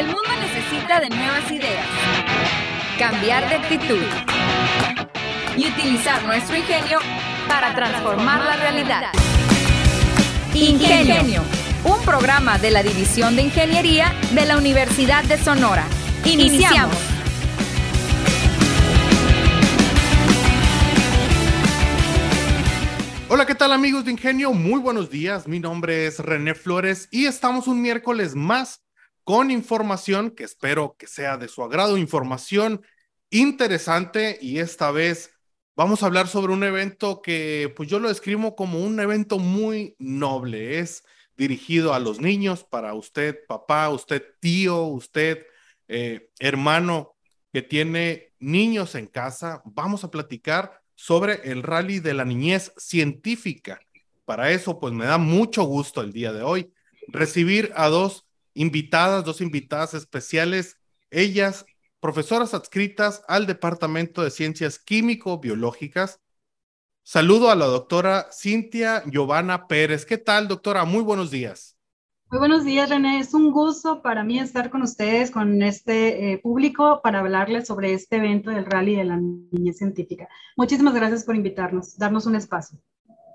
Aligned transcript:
El 0.00 0.06
mundo 0.06 0.30
necesita 0.40 0.98
de 0.98 1.10
nuevas 1.10 1.50
ideas, 1.50 1.86
cambiar 2.98 3.46
de 3.50 3.56
actitud 3.56 4.02
y 5.58 5.68
utilizar 5.68 6.24
nuestro 6.24 6.56
ingenio 6.56 7.00
para 7.46 7.74
transformar 7.74 8.42
la 8.42 8.56
realidad. 8.56 9.12
Ingenio, 10.54 11.42
un 11.84 12.02
programa 12.02 12.56
de 12.56 12.70
la 12.70 12.82
División 12.82 13.36
de 13.36 13.42
Ingeniería 13.42 14.14
de 14.32 14.46
la 14.46 14.56
Universidad 14.56 15.22
de 15.24 15.36
Sonora. 15.36 15.84
Iniciamos. 16.24 16.96
Hola, 23.28 23.44
¿qué 23.44 23.54
tal 23.54 23.70
amigos 23.72 24.06
de 24.06 24.12
Ingenio? 24.12 24.54
Muy 24.54 24.80
buenos 24.80 25.10
días. 25.10 25.46
Mi 25.46 25.60
nombre 25.60 26.06
es 26.06 26.20
René 26.20 26.54
Flores 26.54 27.06
y 27.10 27.26
estamos 27.26 27.68
un 27.68 27.82
miércoles 27.82 28.34
más 28.34 28.80
con 29.24 29.50
información 29.50 30.30
que 30.30 30.44
espero 30.44 30.96
que 30.98 31.06
sea 31.06 31.36
de 31.36 31.48
su 31.48 31.62
agrado, 31.62 31.96
información 31.96 32.82
interesante 33.30 34.38
y 34.40 34.58
esta 34.58 34.90
vez 34.90 35.32
vamos 35.76 36.02
a 36.02 36.06
hablar 36.06 36.28
sobre 36.28 36.52
un 36.52 36.64
evento 36.64 37.22
que 37.22 37.72
pues 37.76 37.88
yo 37.88 37.98
lo 37.98 38.08
describo 38.08 38.56
como 38.56 38.80
un 38.80 38.98
evento 39.00 39.38
muy 39.38 39.94
noble. 39.98 40.78
Es 40.78 41.04
dirigido 41.36 41.94
a 41.94 42.00
los 42.00 42.20
niños, 42.20 42.64
para 42.64 42.94
usted 42.94 43.46
papá, 43.46 43.88
usted 43.88 44.22
tío, 44.40 44.82
usted 44.84 45.46
eh, 45.88 46.30
hermano 46.38 47.16
que 47.52 47.62
tiene 47.62 48.32
niños 48.38 48.94
en 48.94 49.06
casa. 49.06 49.62
Vamos 49.64 50.04
a 50.04 50.10
platicar 50.10 50.82
sobre 50.94 51.50
el 51.50 51.62
rally 51.62 52.00
de 52.00 52.14
la 52.14 52.24
niñez 52.24 52.72
científica. 52.76 53.80
Para 54.24 54.50
eso, 54.50 54.78
pues 54.78 54.92
me 54.92 55.06
da 55.06 55.18
mucho 55.18 55.62
gusto 55.64 56.02
el 56.02 56.12
día 56.12 56.32
de 56.32 56.42
hoy 56.42 56.72
recibir 57.08 57.72
a 57.74 57.88
dos 57.88 58.26
invitadas, 58.54 59.24
dos 59.24 59.40
invitadas 59.40 59.94
especiales, 59.94 60.76
ellas 61.10 61.64
profesoras 62.00 62.54
adscritas 62.54 63.22
al 63.28 63.46
Departamento 63.46 64.22
de 64.22 64.30
Ciencias 64.30 64.78
Químico-Biológicas. 64.78 66.20
Saludo 67.02 67.50
a 67.50 67.56
la 67.56 67.66
doctora 67.66 68.28
Cintia 68.32 69.02
Giovanna 69.06 69.66
Pérez. 69.66 70.04
¿Qué 70.06 70.18
tal, 70.18 70.48
doctora? 70.48 70.84
Muy 70.84 71.02
buenos 71.02 71.30
días. 71.30 71.76
Muy 72.30 72.38
buenos 72.38 72.64
días, 72.64 72.88
René. 72.88 73.18
Es 73.18 73.34
un 73.34 73.50
gusto 73.50 74.02
para 74.02 74.22
mí 74.22 74.38
estar 74.38 74.70
con 74.70 74.82
ustedes, 74.82 75.32
con 75.32 75.62
este 75.62 76.32
eh, 76.32 76.38
público, 76.38 77.00
para 77.02 77.18
hablarles 77.18 77.66
sobre 77.66 77.92
este 77.92 78.16
evento 78.16 78.50
del 78.50 78.66
Rally 78.66 78.94
de 78.94 79.04
la 79.04 79.16
Niñez 79.16 79.78
Científica. 79.78 80.28
Muchísimas 80.56 80.94
gracias 80.94 81.24
por 81.24 81.34
invitarnos, 81.34 81.98
darnos 81.98 82.26
un 82.26 82.36
espacio. 82.36 82.78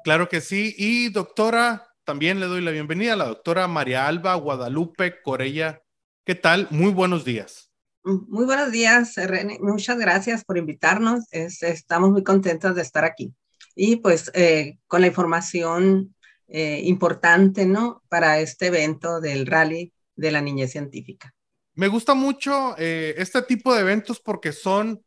Claro 0.05 0.29
que 0.29 0.39
sí. 0.39 0.73
Y 0.77 1.09
doctora, 1.09 1.87
también 2.05 2.39
le 2.39 2.45
doy 2.45 2.61
la 2.61 2.71
bienvenida 2.71 3.13
a 3.13 3.17
la 3.17 3.25
doctora 3.25 3.67
María 3.67 4.07
Alba 4.07 4.35
Guadalupe 4.35 5.21
Corella. 5.21 5.81
¿Qué 6.23 6.35
tal? 6.35 6.67
Muy 6.69 6.91
buenos 6.91 7.25
días. 7.25 7.71
Muy 8.03 8.45
buenos 8.45 8.71
días, 8.71 9.15
René. 9.15 9.57
Muchas 9.59 9.97
gracias 9.97 10.45
por 10.45 10.57
invitarnos. 10.57 11.25
estamos 11.31 12.11
muy 12.11 12.23
contentos 12.23 12.75
de 12.75 12.81
estar 12.83 13.03
aquí. 13.03 13.33
Y 13.75 13.97
pues 13.97 14.31
eh, 14.35 14.77
con 14.87 15.01
la 15.01 15.07
información 15.07 16.15
eh, 16.47 16.81
importante, 16.83 17.65
¿no? 17.65 18.03
Para 18.07 18.39
este 18.39 18.67
evento 18.67 19.19
del 19.19 19.47
rally 19.47 19.91
de 20.15 20.31
la 20.31 20.41
niñez 20.41 20.71
científica. 20.71 21.33
Me 21.73 21.87
gusta 21.87 22.13
mucho 22.13 22.75
eh, 22.77 23.15
este 23.17 23.41
tipo 23.41 23.73
de 23.73 23.81
eventos 23.81 24.19
porque 24.19 24.51
son, 24.51 25.03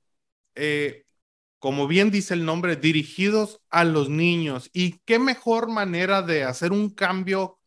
eh, 0.54 1.04
como 1.58 1.86
bien 1.86 2.10
dice 2.10 2.34
el 2.34 2.44
nombre, 2.44 2.76
dirigidos 2.76 3.60
a 3.70 3.84
los 3.84 4.08
niños. 4.08 4.70
Y 4.72 4.98
qué 5.04 5.18
mejor 5.18 5.68
manera 5.68 6.22
de 6.22 6.44
hacer 6.44 6.72
un 6.72 6.90
cambio 6.90 7.58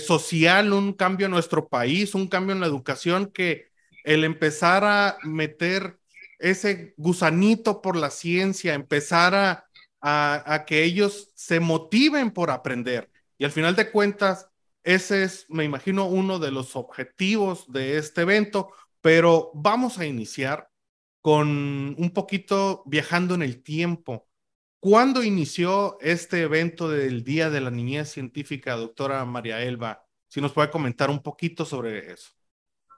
social, 0.00 0.72
un 0.72 0.92
cambio 0.92 1.26
en 1.26 1.32
nuestro 1.32 1.68
país, 1.68 2.14
un 2.14 2.26
cambio 2.26 2.52
en 2.52 2.60
la 2.60 2.66
educación 2.66 3.26
que 3.32 3.68
el 4.04 4.24
empezar 4.24 4.84
a 4.84 5.18
meter 5.22 5.98
ese 6.40 6.94
gusanito 6.96 7.80
por 7.80 7.96
la 7.96 8.10
ciencia, 8.10 8.74
empezar 8.74 9.34
a 9.36 9.68
a, 10.00 10.64
que 10.66 10.84
ellos 10.84 11.30
se 11.34 11.60
motiven 11.60 12.30
por 12.30 12.50
aprender. 12.50 13.10
Y 13.38 13.44
al 13.44 13.52
final 13.52 13.76
de 13.76 13.90
cuentas, 13.90 14.48
ese 14.82 15.24
es, 15.24 15.46
me 15.48 15.64
imagino, 15.64 16.06
uno 16.06 16.38
de 16.38 16.50
los 16.50 16.76
objetivos 16.76 17.70
de 17.70 17.98
este 17.98 18.22
evento, 18.22 18.72
pero 19.00 19.50
vamos 19.54 19.98
a 19.98 20.06
iniciar 20.06 20.70
con 21.20 21.94
un 21.98 22.10
poquito 22.14 22.82
viajando 22.86 23.34
en 23.34 23.42
el 23.42 23.62
tiempo. 23.62 24.28
¿Cuándo 24.80 25.22
inició 25.22 25.98
este 26.00 26.42
evento 26.42 26.88
del 26.88 27.24
Día 27.24 27.50
de 27.50 27.60
la 27.60 27.70
Niñez 27.70 28.10
Científica, 28.10 28.76
doctora 28.76 29.24
María 29.24 29.62
Elba? 29.62 30.06
Si 30.28 30.40
nos 30.40 30.52
puede 30.52 30.70
comentar 30.70 31.10
un 31.10 31.22
poquito 31.22 31.64
sobre 31.64 32.12
eso. 32.12 32.30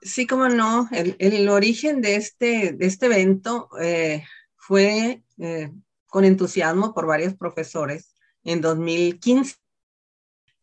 Sí, 0.01 0.27
como 0.27 0.49
no, 0.49 0.89
el, 0.91 1.49
origen 1.49 2.01
de 2.01 2.15
este, 2.15 2.73
de 2.73 2.85
este 2.85 3.05
evento 3.05 3.69
eh, 3.79 4.23
fue 4.55 5.23
eh, 5.37 5.71
con 6.07 6.25
entusiasmo 6.25 6.93
por 6.93 7.07
varios 7.07 7.35
profesores 7.35 8.15
en 8.43 8.61
2015. 8.61 9.55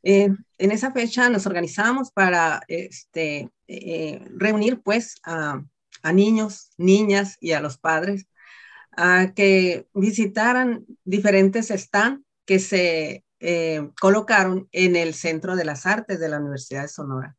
Eh, 0.03 0.29
en 0.59 0.73
esa 0.73 0.93
fecha 0.93 1.29
nos 1.29 1.47
organizamos 1.47 2.13
para 2.13 2.63
este, 2.69 3.51
eh, 3.67 4.25
reunir 4.37 4.81
pues 4.83 5.17
a, 5.25 5.63
niños, 6.05 6.71
niñas 6.77 7.37
y 7.41 7.53
a 7.53 7.61
los 7.61 7.79
padres 7.79 8.27
a 8.97 9.33
que 9.35 9.87
visitaran 9.95 10.85
diferentes 11.05 11.69
stands 11.69 12.25
que 12.45 12.59
se 12.59 13.25
eh, 13.41 13.89
colocaron 14.01 14.69
en 14.73 14.97
el 14.97 15.15
Centro 15.15 15.55
de 15.55 15.65
las 15.65 15.87
Artes 15.87 16.19
de 16.19 16.29
la 16.29 16.41
Universidad 16.41 16.83
de 16.83 16.89
Sonora. 16.89 17.37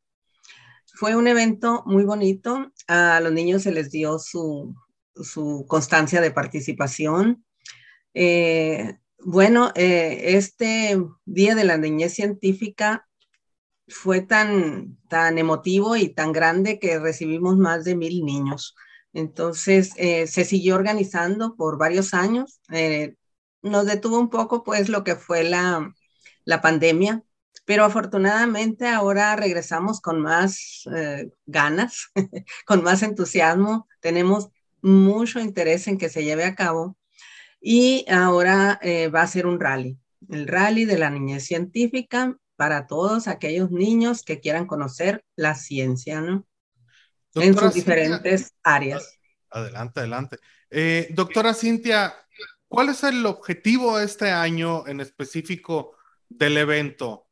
Fue 0.93 1.15
un 1.15 1.27
evento 1.27 1.83
muy 1.85 2.03
bonito, 2.03 2.71
a 2.87 3.19
los 3.19 3.33
niños 3.33 3.63
se 3.63 3.71
les 3.71 3.91
dio 3.91 4.19
su, 4.19 4.73
su 5.15 5.65
constancia 5.67 6.21
de 6.21 6.31
participación, 6.31 7.43
eh, 8.13 8.97
bueno, 9.19 9.71
eh, 9.75 10.37
este 10.37 10.97
Día 11.25 11.55
de 11.55 11.65
la 11.65 11.77
Niñez 11.77 12.13
Científica 12.13 13.08
fue 13.89 14.21
tan, 14.21 14.97
tan 15.09 15.37
emotivo 15.37 15.95
y 15.95 16.09
tan 16.09 16.31
grande 16.31 16.79
que 16.79 16.99
recibimos 16.99 17.57
más 17.57 17.83
de 17.83 17.95
mil 17.95 18.23
niños. 18.25 18.75
Entonces, 19.13 19.91
eh, 19.97 20.27
se 20.27 20.45
siguió 20.45 20.75
organizando 20.75 21.55
por 21.55 21.77
varios 21.77 22.13
años. 22.13 22.61
nos 23.61 23.85
detuvo 23.85 24.19
un 24.19 24.29
poco, 24.29 24.63
pues, 24.63 24.89
lo 24.89 25.03
que 25.03 25.15
fue 25.15 25.43
la, 25.43 25.93
la 26.45 26.61
pandemia, 26.61 27.23
pero 27.65 27.83
afortunadamente 27.85 28.87
ahora 28.87 29.35
regresamos 29.35 30.01
con 30.01 30.21
más 30.21 30.83
ganas, 31.45 32.11
con 32.65 32.83
más 32.83 33.03
entusiasmo. 33.03 33.87
Tenemos 33.99 34.49
mucho 34.81 35.39
interés 35.39 35.87
en 35.87 35.97
que 35.97 36.09
se 36.09 36.23
lleve 36.23 36.45
a 36.45 36.55
cabo 36.55 36.97
y 37.61 38.05
ahora 38.09 38.79
eh, 38.81 39.09
va 39.09 39.21
a 39.21 39.27
ser 39.27 39.45
un 39.45 39.59
rally, 39.59 39.97
el 40.29 40.47
rally 40.47 40.85
de 40.85 40.97
la 40.97 41.09
niñez 41.09 41.45
científica 41.45 42.37
para 42.59 42.87
todos 42.87 43.29
aquellos 43.29 43.71
niños 43.71 44.21
que 44.21 44.41
quieran 44.41 44.67
conocer 44.67 45.23
la 45.37 45.55
ciencia, 45.55 46.19
¿no? 46.19 46.45
en 47.35 47.57
sus 47.57 47.73
diferentes 47.73 48.53
áreas. 48.63 49.17
Adelante, 49.49 50.01
adelante. 50.01 50.37
Eh, 50.69 51.07
doctora 51.11 51.53
Cintia, 51.53 52.13
¿cuál 52.67 52.89
es 52.89 53.01
el 53.05 53.25
objetivo 53.25 53.97
este 53.97 54.29
año 54.29 54.85
en 54.87 54.99
específico 54.99 55.95
del 56.27 56.57
evento? 56.57 57.29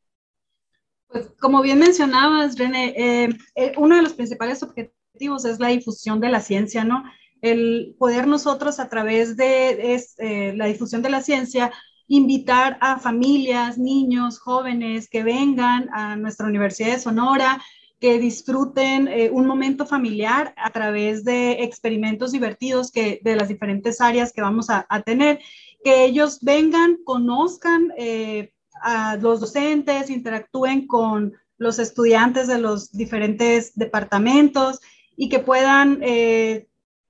Pues 1.08 1.30
como 1.42 1.62
bien 1.62 1.80
mencionabas, 1.80 2.58
René, 2.58 2.94
eh, 2.96 3.74
uno 3.76 3.98
de 3.98 4.04
los 4.04 4.14
principales 4.14 4.64
objetivos 4.64 5.44
es 5.44 5.60
la 5.60 5.68
difusión 5.68 6.22
de 6.22 6.30
la 6.30 6.40
ciencia, 6.40 6.86
¿no? 6.86 7.04
el 7.42 7.96
poder 8.00 8.28
nosotros 8.28 8.80
a 8.80 8.88
través 8.88 9.36
de 9.36 9.96
eh, 10.20 10.54
la 10.56 10.68
difusión 10.68 11.02
de 11.02 11.10
la 11.10 11.22
ciencia 11.22 11.74
invitar 12.08 12.78
a 12.82 13.00
familias, 13.00 13.78
niños, 13.78 14.40
jóvenes 14.40 15.10
que 15.10 15.24
vengan 15.24 15.90
a 15.94 16.16
nuestra 16.16 16.48
Universidad 16.48 16.94
de 16.94 17.00
Sonora, 17.00 17.62
que 18.00 18.20
disfruten 18.20 19.08
eh, 19.08 19.30
un 19.32 19.48
momento 19.48 19.86
familiar 19.86 20.54
a 20.58 20.70
través 20.70 21.24
de 21.24 21.64
experimentos 21.64 22.32
divertidos 22.32 22.92
que, 22.92 23.20
de 23.24 23.36
las 23.36 23.48
diferentes 23.48 24.00
áreas 24.02 24.32
que 24.32 24.42
vamos 24.42 24.68
a, 24.70 24.86
tener, 25.02 25.40
que 25.84 26.06
ellos 26.06 26.40
vengan, 26.42 26.98
conozcan 27.04 27.92
eh, 27.98 28.52
a 28.82 29.18
los 29.18 29.40
docentes, 29.40 30.10
interactúen 30.10 30.86
con 30.88 31.34
los 31.58 31.80
estudiantes 31.80 32.48
de 32.48 32.60
los 32.60 32.92
diferentes 32.92 33.74
departamentos 33.76 34.80
y 35.16 35.30
que 35.30 35.40
puedan 35.40 36.00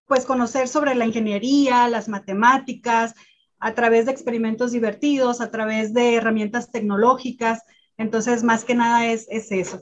pues 0.08 0.26
conocer 0.26 0.70
sobre 0.70 0.96
la 0.96 1.06
ingeniería, 1.06 1.90
las 1.90 2.08
matemáticas, 2.08 3.14
a 3.60 3.74
través 3.74 4.06
de 4.06 4.12
experimentos 4.12 4.72
divertidos, 4.72 5.42
a 5.42 5.52
través 5.52 5.94
de 5.94 6.16
herramientas 6.16 6.72
tecnológicas. 6.72 7.62
Entonces, 7.98 8.44
más 8.44 8.64
que 8.64 8.76
nada 8.76 9.08
es, 9.08 9.28
es 9.30 9.52
eso. 9.52 9.82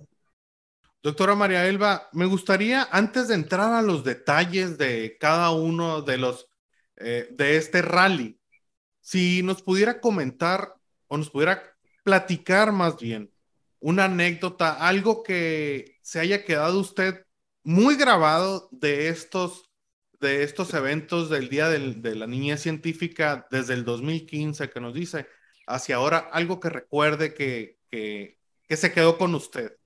Doctora 1.04 1.36
María 1.36 1.68
Elba, 1.68 2.10
me 2.14 2.26
gustaría, 2.26 2.88
antes 2.92 3.28
de 3.28 3.36
entrar 3.36 3.74
a 3.74 3.82
los 3.82 4.04
detalles 4.04 4.78
de 4.78 5.18
cada 5.20 5.52
uno 5.52 6.02
de 6.02 6.18
los 6.18 6.48
eh, 6.98 7.28
de 7.32 7.58
este 7.58 7.82
rally, 7.82 8.40
si 9.02 9.44
nos 9.44 9.62
pudiera 9.62 10.00
comentar 10.00 10.74
o 11.08 11.18
nos 11.18 11.30
pudiera 11.30 11.62
platicar 12.04 12.72
más 12.72 12.98
bien 12.98 13.32
una 13.80 14.06
anécdota, 14.06 14.74
algo 14.74 15.22
que 15.22 16.00
se 16.02 16.20
haya 16.20 16.44
quedado 16.44 16.80
usted 16.80 17.26
muy 17.64 17.98
grabado 17.98 18.70
de 18.72 19.10
estos, 19.10 19.70
de 20.20 20.44
estos 20.44 20.74
eventos 20.74 21.30
del 21.30 21.50
Día 21.50 21.70
de 21.70 22.16
la 22.16 22.28
Niñez 22.28 22.62
Científica 22.62 23.48
desde 23.52 23.74
el 23.74 23.86
2015 23.86 24.70
que 24.70 24.80
nos 24.80 24.94
dice 24.94 25.28
hacia 25.68 25.98
ahora? 25.98 26.30
Algo 26.32 26.60
que 26.60 26.70
recuerde 26.70 27.34
que, 27.34 27.80
que, 27.90 28.38
que 28.68 28.78
se 28.78 28.92
quedó 28.92 29.18
con 29.18 29.36
usted. 29.36 29.78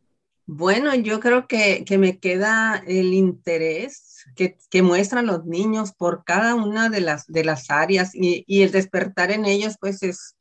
Bueno, 0.51 0.95
yo 0.95 1.19
creo 1.19 1.45
que, 1.45 1.85
que 1.85 1.99
me 1.99 2.17
queda 2.17 2.81
el 2.87 3.13
interés 3.13 4.25
que, 4.35 4.57
que, 4.71 4.81
muestran 4.81 5.27
los 5.27 5.45
niños 5.45 5.93
por 5.93 6.23
cada 6.23 6.55
una 6.55 6.89
de 6.89 7.01
las, 7.01 7.27
de 7.27 7.43
las 7.43 7.69
áreas 7.69 8.15
y, 8.15 8.43
y 8.47 8.63
el 8.63 8.71
despertar 8.71 9.29
en 9.29 9.45
ellos, 9.45 9.75
pues 9.79 10.01
es 10.01 10.35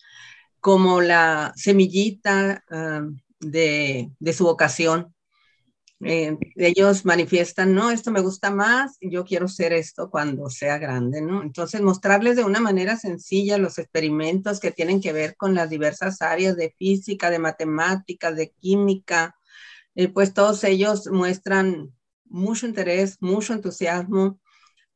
como 0.61 1.03
la 1.03 1.53
semillita 1.57 2.65
uh, 2.71 3.15
de, 3.41 4.11
de, 4.19 4.33
su 4.33 4.45
vocación. 4.45 5.15
Eh, 6.01 6.37
ellos 6.55 7.05
manifiestan, 7.05 7.75
no, 7.75 7.91
esto 7.91 8.13
me 8.13 8.21
gusta 8.21 8.53
más, 8.53 8.97
yo 9.01 9.25
quiero 9.25 9.49
ser 9.49 9.73
esto 9.73 10.11
cuando 10.11 10.49
sea 10.49 10.79
grande, 10.79 11.21
¿no? 11.21 11.43
Entonces, 11.43 11.81
mostrarles 11.81 12.37
de 12.37 12.45
una 12.45 12.61
manera 12.61 12.97
sencilla 12.97 13.59
los 13.59 13.79
experimentos 13.79 14.61
que 14.61 14.71
tienen 14.71 15.01
que 15.01 15.13
ver 15.13 15.37
con 15.37 15.55
las 15.55 15.71
diversas 15.71 16.23
áreas 16.23 16.57
de 16.57 16.73
física, 16.79 17.31
de 17.31 17.41
matemáticas, 17.41 18.37
de 18.37 18.51
química, 18.51 19.35
eh, 19.97 20.09
pues 20.09 20.33
todos 20.35 20.63
ellos 20.65 21.09
muestran 21.11 21.93
mucho 22.27 22.67
interés, 22.67 23.17
mucho 23.21 23.53
entusiasmo 23.55 24.41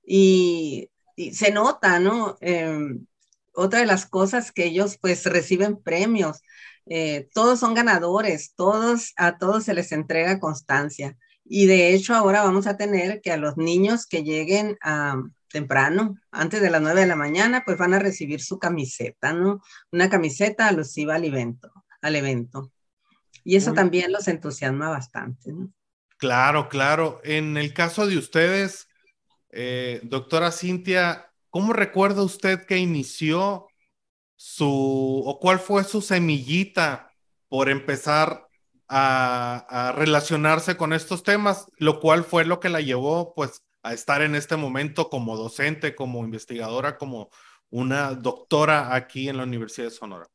y, 0.07 0.91
se 1.33 1.53
nota, 1.53 1.99
¿no? 2.01 2.37
Em, 2.41 3.07
otra 3.55 3.81
de 3.81 3.87
las 3.87 4.07
cosas 4.07 4.53
que 4.53 4.67
ellos 4.67 4.99
pues 5.01 5.25
reciben 5.27 5.83
premios, 5.83 6.43
eh, 6.87 7.29
todos 7.33 7.61
son 7.61 7.75
ganadores, 7.75 8.55
todos, 8.55 9.13
a 9.17 9.39
todos 9.39 9.65
se 9.65 9.75
les 9.75 9.93
entrega 9.93 10.41
constancia. 10.41 11.17
Y 11.45 11.67
de 11.67 11.95
hecho 11.95 12.15
ahora 12.15 12.43
vamos 12.43 12.67
a 12.67 12.77
tener 12.77 13.21
que 13.21 13.33
a 13.33 13.37
los 13.37 13.57
niños 13.57 14.07
que 14.07 14.23
lleguen 14.23 14.77
a, 14.83 15.17
temprano, 15.53 16.19
antes 16.33 16.61
de 16.61 16.71
las 16.71 16.83
nueve 16.83 17.03
de 17.03 17.07
la 17.07 17.15
mañana, 17.15 17.63
pues 17.65 17.79
van 17.79 17.95
a 17.95 18.01
recibir 18.01 18.41
su 18.41 18.59
camiseta, 18.59 19.33
¿no? 19.33 19.63
Una 19.93 20.11
camiseta 20.11 20.67
alusiva 20.67 21.15
al 21.15 21.25
evento, 21.25 21.71
al 22.01 22.17
evento. 22.17 22.73
Y 23.45 23.57
eso 23.57 23.73
también 23.73 24.13
los 24.13 24.27
entusiasma 24.27 24.89
bastante. 24.89 25.53
¿no? 25.53 25.73
Claro, 26.17 26.69
claro. 26.69 27.21
En 27.23 27.57
el 27.57 27.75
caso 27.75 28.07
de 28.07 28.17
ustedes, 28.17 28.89
eh, 29.51 30.01
doctora 30.05 30.51
Cintia, 30.51 31.31
¿cómo 31.51 31.73
recuerda 31.73 32.23
usted 32.23 32.65
que 32.65 32.79
inició 32.79 33.67
su, 34.45 35.23
o 35.25 35.39
cuál 35.39 35.61
fue 35.61 35.85
su 35.85 36.03
semillita 36.03 37.13
por 37.49 37.69
empezar 37.69 38.49
a, 38.89 39.95
relacionarse 39.97 40.77
con 40.77 40.93
estos 40.93 41.23
temas, 41.23 41.71
lo 41.79 42.01
cual 42.01 42.25
fue 42.25 42.45
lo 42.45 42.59
que 42.59 42.69
la 42.69 42.81
llevó 42.81 43.35
pues 43.37 43.63
a 43.85 43.93
estar 43.95 44.21
en 44.21 44.35
este 44.35 44.57
momento 44.57 45.09
como 45.09 45.37
docente, 45.37 45.95
como 45.95 46.25
investigadora, 46.25 46.99
como 46.99 47.31
una 47.71 48.15
doctora 48.15 48.97
aquí 48.97 49.29
en 49.29 49.37
la 49.37 49.45
Universidad 49.45 49.87
de 49.87 49.93
Sonora? 49.93 50.27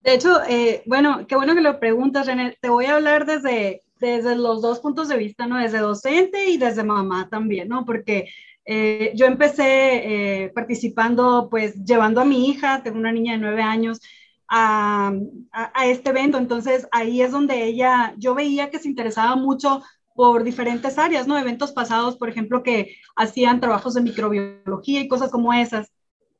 De 0.00 0.14
hecho, 0.14 0.42
eh, 0.48 0.82
bueno, 0.86 1.24
qué 1.28 1.36
bueno 1.36 1.54
que 1.54 1.60
lo 1.60 1.78
preguntas, 1.78 2.26
René. 2.26 2.58
Te 2.60 2.70
voy 2.70 2.86
a 2.86 2.96
hablar 2.96 3.24
desde, 3.24 3.84
desde 4.00 4.34
los 4.34 4.60
dos 4.62 4.80
puntos 4.80 5.06
de 5.08 5.16
vista, 5.16 5.46
¿no? 5.46 5.58
Desde 5.58 5.78
docente 5.78 6.46
y 6.46 6.56
desde 6.56 6.82
mamá 6.82 7.28
también, 7.30 7.68
¿no? 7.68 7.84
Porque 7.84 8.28
eh, 8.64 9.12
yo 9.14 9.26
empecé 9.26 10.44
eh, 10.44 10.48
participando, 10.54 11.48
pues 11.50 11.74
llevando 11.84 12.20
a 12.20 12.24
mi 12.24 12.48
hija, 12.48 12.82
tengo 12.82 12.98
una 12.98 13.12
niña 13.12 13.32
de 13.32 13.38
nueve 13.38 13.62
años, 13.62 14.00
a, 14.48 15.12
a, 15.52 15.86
este 15.86 16.10
evento. 16.10 16.38
Entonces 16.38 16.86
ahí 16.92 17.22
es 17.22 17.32
donde 17.32 17.64
ella, 17.64 18.14
yo 18.18 18.34
veía 18.34 18.70
que 18.70 18.78
se 18.78 18.88
interesaba 18.88 19.34
mucho 19.36 19.82
por 20.14 20.44
diferentes 20.44 20.98
áreas, 20.98 21.26
¿no? 21.26 21.38
Eventos 21.38 21.72
pasados, 21.72 22.16
por 22.16 22.28
ejemplo, 22.28 22.62
que 22.62 22.96
hacían 23.16 23.60
trabajos 23.60 23.94
de 23.94 24.02
microbiología 24.02 25.00
y 25.00 25.08
cosas 25.08 25.30
como 25.30 25.52
esas. 25.52 25.90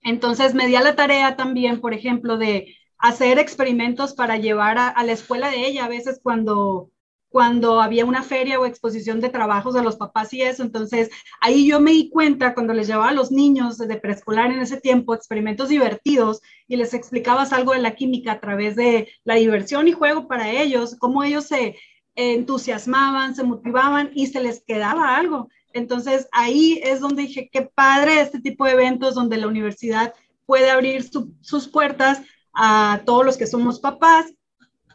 Entonces 0.02 0.54
me 0.54 0.66
di 0.66 0.76
a 0.76 0.82
la 0.82 0.96
tarea 0.96 1.36
también, 1.36 1.80
por 1.80 1.94
ejemplo, 1.94 2.36
de 2.36 2.76
hacer 2.98 3.38
experimentos 3.38 4.14
para 4.14 4.36
llevar 4.36 4.78
a, 4.78 5.02
la 5.04 5.12
escuela 5.12 5.50
de 5.50 5.66
ella, 5.66 5.86
a 5.86 5.88
veces 5.88 6.20
cuando, 6.22 6.90
cuando 7.32 7.80
había 7.80 8.04
una 8.04 8.22
feria 8.22 8.60
o 8.60 8.66
exposición 8.66 9.18
de 9.20 9.30
trabajos 9.30 9.74
de 9.74 9.82
los 9.82 9.96
papás 9.96 10.32
y 10.34 10.42
eso. 10.42 10.62
Entonces, 10.62 11.10
ahí 11.40 11.66
yo 11.66 11.80
me 11.80 11.92
di 11.92 12.10
cuenta 12.10 12.52
cuando 12.52 12.74
les 12.74 12.86
llevaba 12.86 13.08
a 13.08 13.14
los 13.14 13.32
niños 13.32 13.78
de 13.78 13.96
preescolar 13.96 14.52
en 14.52 14.60
ese 14.60 14.78
tiempo 14.80 15.14
experimentos 15.14 15.70
divertidos 15.70 16.42
y 16.68 16.76
les 16.76 16.92
explicabas 16.92 17.54
algo 17.54 17.72
de 17.72 17.80
la 17.80 17.94
química 17.94 18.32
a 18.32 18.40
través 18.40 18.76
de 18.76 19.08
la 19.24 19.36
diversión 19.36 19.88
y 19.88 19.92
juego 19.92 20.28
para 20.28 20.50
ellos, 20.50 20.94
cómo 20.98 21.24
ellos 21.24 21.46
se 21.46 21.76
entusiasmaban, 22.14 23.34
se 23.34 23.44
motivaban 23.44 24.10
y 24.14 24.26
se 24.26 24.40
les 24.40 24.62
quedaba 24.62 25.16
algo. 25.16 25.48
Entonces, 25.72 26.28
ahí 26.32 26.80
es 26.84 27.00
donde 27.00 27.22
dije, 27.22 27.48
qué 27.50 27.62
padre 27.62 28.20
este 28.20 28.40
tipo 28.40 28.66
de 28.66 28.72
eventos 28.72 29.14
donde 29.14 29.38
la 29.38 29.46
universidad 29.46 30.12
puede 30.44 30.70
abrir 30.70 31.02
su, 31.02 31.32
sus 31.40 31.66
puertas 31.66 32.20
a 32.52 33.00
todos 33.06 33.24
los 33.24 33.38
que 33.38 33.46
somos 33.46 33.80
papás 33.80 34.26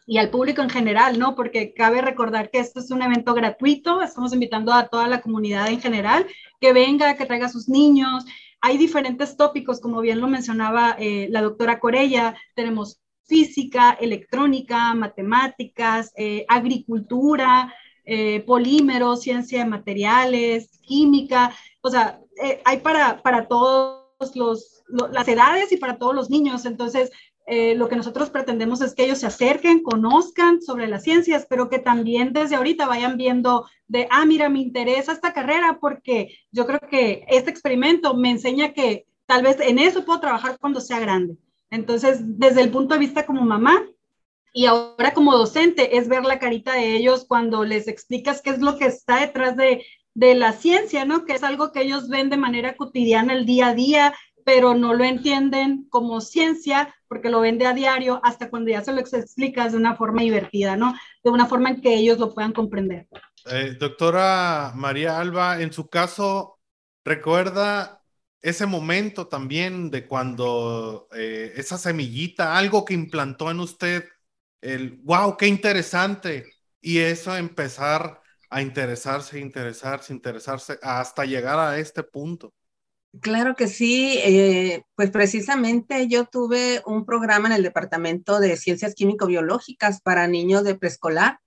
y 0.07 0.17
al 0.17 0.29
público 0.29 0.61
en 0.61 0.69
general, 0.69 1.19
¿no? 1.19 1.35
Porque 1.35 1.73
cabe 1.73 2.01
recordar 2.01 2.49
que 2.49 2.59
esto 2.59 2.79
es 2.79 2.89
un 2.89 3.01
evento 3.01 3.33
gratuito, 3.33 4.01
estamos 4.01 4.33
invitando 4.33 4.73
a 4.73 4.87
toda 4.87 5.07
la 5.07 5.21
comunidad 5.21 5.67
en 5.67 5.81
general 5.81 6.25
que 6.59 6.73
venga, 6.73 7.15
que 7.17 7.25
traiga 7.25 7.47
a 7.47 7.49
sus 7.49 7.67
niños. 7.67 8.25
Hay 8.61 8.77
diferentes 8.77 9.35
tópicos, 9.35 9.81
como 9.81 9.99
bien 10.01 10.21
lo 10.21 10.27
mencionaba 10.27 10.95
eh, 10.97 11.27
la 11.29 11.41
doctora 11.41 11.79
Corella, 11.79 12.35
tenemos 12.55 13.01
física, 13.25 13.91
electrónica, 13.99 14.93
matemáticas, 14.93 16.13
eh, 16.15 16.45
agricultura, 16.47 17.73
eh, 18.05 18.39
polímeros, 18.47 19.21
ciencia 19.21 19.59
de 19.59 19.69
materiales, 19.69 20.79
química, 20.81 21.53
o 21.81 21.89
sea, 21.89 22.21
eh, 22.41 22.61
hay 22.63 22.77
para, 22.77 23.21
para 23.21 23.47
todos 23.47 24.07
los, 24.35 24.83
lo, 24.87 25.09
las 25.09 25.27
edades 25.27 25.71
y 25.71 25.77
para 25.77 25.97
todos 25.97 26.15
los 26.15 26.29
niños. 26.29 26.65
Entonces, 26.65 27.11
eh, 27.49 27.75
lo 27.75 27.87
que 27.87 27.95
nosotros 27.95 28.29
pretendemos 28.29 28.81
es 28.81 28.93
que 28.93 29.05
ellos 29.05 29.19
se 29.19 29.25
acerquen, 29.25 29.81
conozcan 29.81 30.61
sobre 30.61 30.85
las 30.85 31.03
ciencias, 31.03 31.47
pero 31.49 31.69
que 31.69 31.79
también 31.79 32.33
desde 32.33 32.57
ahorita 32.57 32.87
vayan 32.87 33.15
viendo 33.15 33.65
de, 33.87 34.05
ah, 34.11 34.25
mira, 34.25 34.49
me 34.49 34.59
interesa 34.59 35.13
esta 35.13 35.31
carrera 35.31 35.77
porque 35.79 36.37
yo 36.51 36.67
creo 36.67 36.81
que 36.89 37.23
este 37.29 37.49
experimento 37.49 38.13
me 38.15 38.31
enseña 38.31 38.73
que 38.73 39.07
tal 39.25 39.43
vez 39.43 39.61
en 39.61 39.79
eso 39.79 40.03
puedo 40.03 40.19
trabajar 40.19 40.59
cuando 40.59 40.81
sea 40.81 40.99
grande. 40.99 41.37
Entonces, 41.69 42.19
desde 42.37 42.61
el 42.61 42.69
punto 42.69 42.95
de 42.95 42.99
vista 42.99 43.25
como 43.25 43.41
mamá 43.43 43.81
y 44.51 44.65
ahora 44.65 45.13
como 45.13 45.37
docente, 45.37 45.97
es 45.97 46.09
ver 46.09 46.25
la 46.25 46.39
carita 46.39 46.73
de 46.73 46.97
ellos 46.97 47.23
cuando 47.25 47.63
les 47.63 47.87
explicas 47.87 48.41
qué 48.41 48.49
es 48.49 48.59
lo 48.59 48.77
que 48.77 48.87
está 48.87 49.21
detrás 49.21 49.55
de, 49.55 49.85
de 50.13 50.35
la 50.35 50.51
ciencia, 50.51 51.05
¿no? 51.05 51.23
Que 51.23 51.33
es 51.33 51.43
algo 51.43 51.71
que 51.71 51.83
ellos 51.83 52.09
ven 52.09 52.29
de 52.29 52.35
manera 52.35 52.75
cotidiana 52.75 53.33
el 53.33 53.45
día 53.45 53.67
a 53.67 53.73
día, 53.73 54.13
pero 54.47 54.73
no 54.75 54.93
lo 54.93 55.03
entienden 55.03 55.87
como 55.89 56.21
ciencia 56.21 56.95
porque 57.09 57.27
lo 57.27 57.41
ven 57.41 57.57
de 57.57 57.65
a 57.65 57.73
diario 57.73 58.21
hasta 58.23 58.49
cuando 58.49 58.71
ya 58.71 58.81
se 58.81 58.93
lo 58.93 59.01
explicas 59.01 59.73
de 59.73 59.77
una 59.77 59.97
forma 59.97 60.21
divertida, 60.21 60.77
¿no? 60.77 60.95
De 61.21 61.29
una 61.29 61.47
forma 61.47 61.71
en 61.71 61.81
que 61.81 61.93
ellos 61.93 62.17
lo 62.17 62.33
puedan 62.33 62.53
comprender. 62.53 63.09
Eh, 63.51 63.75
doctora 63.77 64.71
María 64.73 65.19
Alba, 65.19 65.61
en 65.61 65.73
su 65.73 65.89
caso, 65.89 66.61
¿recuerda 67.03 68.01
ese 68.41 68.65
momento 68.65 69.27
también 69.27 69.91
de 69.91 70.07
cuando 70.07 71.09
eh, 71.13 71.51
esa 71.57 71.77
semillita, 71.77 72.57
algo 72.57 72.85
que 72.85 72.93
implantó 72.93 73.51
en 73.51 73.59
usted, 73.59 74.05
el, 74.61 75.01
wow, 75.03 75.35
qué 75.35 75.47
interesante, 75.47 76.45
y 76.79 76.99
eso 76.99 77.35
empezar 77.35 78.21
a 78.49 78.61
interesarse, 78.61 79.41
interesarse, 79.41 80.13
interesarse, 80.13 80.79
hasta 80.81 81.25
llegar 81.25 81.59
a 81.59 81.77
este 81.79 82.01
punto? 82.01 82.53
Claro 83.21 83.55
que 83.55 83.67
sí, 83.67 84.19
eh, 84.23 84.83
pues 84.95 85.09
precisamente 85.11 86.07
yo 86.07 86.25
tuve 86.25 86.81
un 86.85 87.05
programa 87.05 87.47
en 87.47 87.55
el 87.55 87.63
Departamento 87.63 88.39
de 88.39 88.57
Ciencias 88.57 88.93
Químico-Biológicas 88.93 90.01
para 90.01 90.27
niños 90.27 90.63
de 90.63 90.75
preescolar 90.75 91.39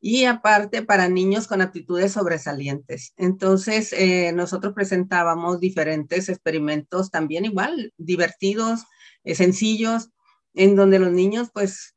y 0.00 0.24
aparte 0.24 0.82
para 0.82 1.08
niños 1.08 1.46
con 1.46 1.60
aptitudes 1.60 2.12
sobresalientes. 2.12 3.12
Entonces, 3.16 3.92
eh, 3.92 4.32
nosotros 4.32 4.72
presentábamos 4.74 5.60
diferentes 5.60 6.28
experimentos 6.28 7.10
también 7.10 7.44
igual, 7.44 7.92
divertidos, 7.98 8.84
eh, 9.24 9.34
sencillos, 9.34 10.10
en 10.54 10.76
donde 10.76 10.98
los 10.98 11.12
niños 11.12 11.50
pues 11.52 11.94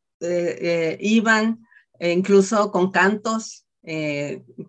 iban 0.99 1.65
incluso 1.99 2.71
con 2.71 2.91
cantos, 2.91 3.65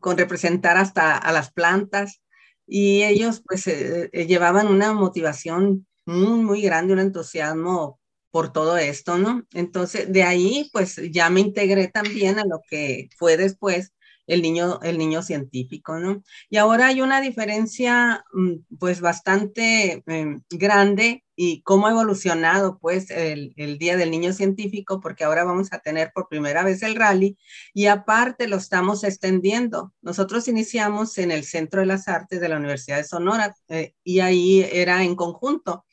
con 0.00 0.16
representar 0.16 0.78
hasta 0.78 1.18
a 1.18 1.30
las 1.30 1.52
plantas 1.52 2.23
y 2.66 3.02
ellos 3.04 3.42
pues 3.47 3.66
eh, 3.66 4.11
eh, 4.12 4.26
llevaban 4.26 4.69
una 4.69 4.92
motivación 4.92 5.87
muy, 6.07 6.40
muy 6.40 6.62
grande, 6.62 6.92
un 6.95 7.00
entusiasmo 7.00 8.00
por 8.31 8.52
todo 8.52 8.78
esto, 8.78 9.19
¿no? 9.19 9.45
Entonces, 9.52 10.12
de 10.12 10.23
ahí 10.23 10.71
pues 10.73 11.00
ya 11.11 11.31
me 11.31 11.40
integré 11.40 11.88
también 11.88 12.38
a 12.38 12.45
lo 12.45 12.61
que 12.69 13.09
fue 13.19 13.37
después 13.37 13.92
el 14.32 14.42
niño, 14.42 14.80
el 14.82 14.98
niño 14.98 15.22
científico, 15.22 15.98
¿no? 15.98 16.22
Y 16.48 16.56
ahora 16.56 16.86
hay 16.86 17.02
una 17.02 17.20
diferencia 17.20 18.24
mm, 18.32 18.76
pues 18.78 19.00
bastante 19.00 20.02
em, 20.06 20.42
grande 20.50 21.24
y 21.36 21.62
cómo 21.62 21.86
ha 21.86 21.90
evolucionado 21.90 22.78
pues 22.78 23.10
el, 23.10 23.54
Día 23.78 23.96
del 23.96 24.10
Niño 24.10 24.32
Científico, 24.32 25.00
porque 25.00 25.24
ahora 25.24 25.44
vamos 25.44 25.72
a 25.72 25.80
tener 25.80 26.12
por 26.14 26.28
primera 26.28 26.62
vez 26.62 26.82
el 26.82 26.94
rally 26.94 27.36
y 27.74 27.86
aparte 27.86 28.48
lo 28.48 28.56
estamos 28.56 29.04
extendiendo. 29.04 29.92
Nosotros 30.02 30.48
iniciamos 30.48 31.18
en 31.18 31.30
el 31.30 31.44
Centro 31.44 31.80
de 31.80 31.86
las 31.86 32.08
Artes 32.08 32.40
de 32.40 32.48
la 32.48 32.56
Universidad 32.56 32.98
de 32.98 33.04
Sonora 33.04 33.54
eh, 33.68 33.94
y 34.04 34.20
ahí 34.20 34.66
era 34.72 35.04
en 35.04 35.14
conjunto 35.14 35.84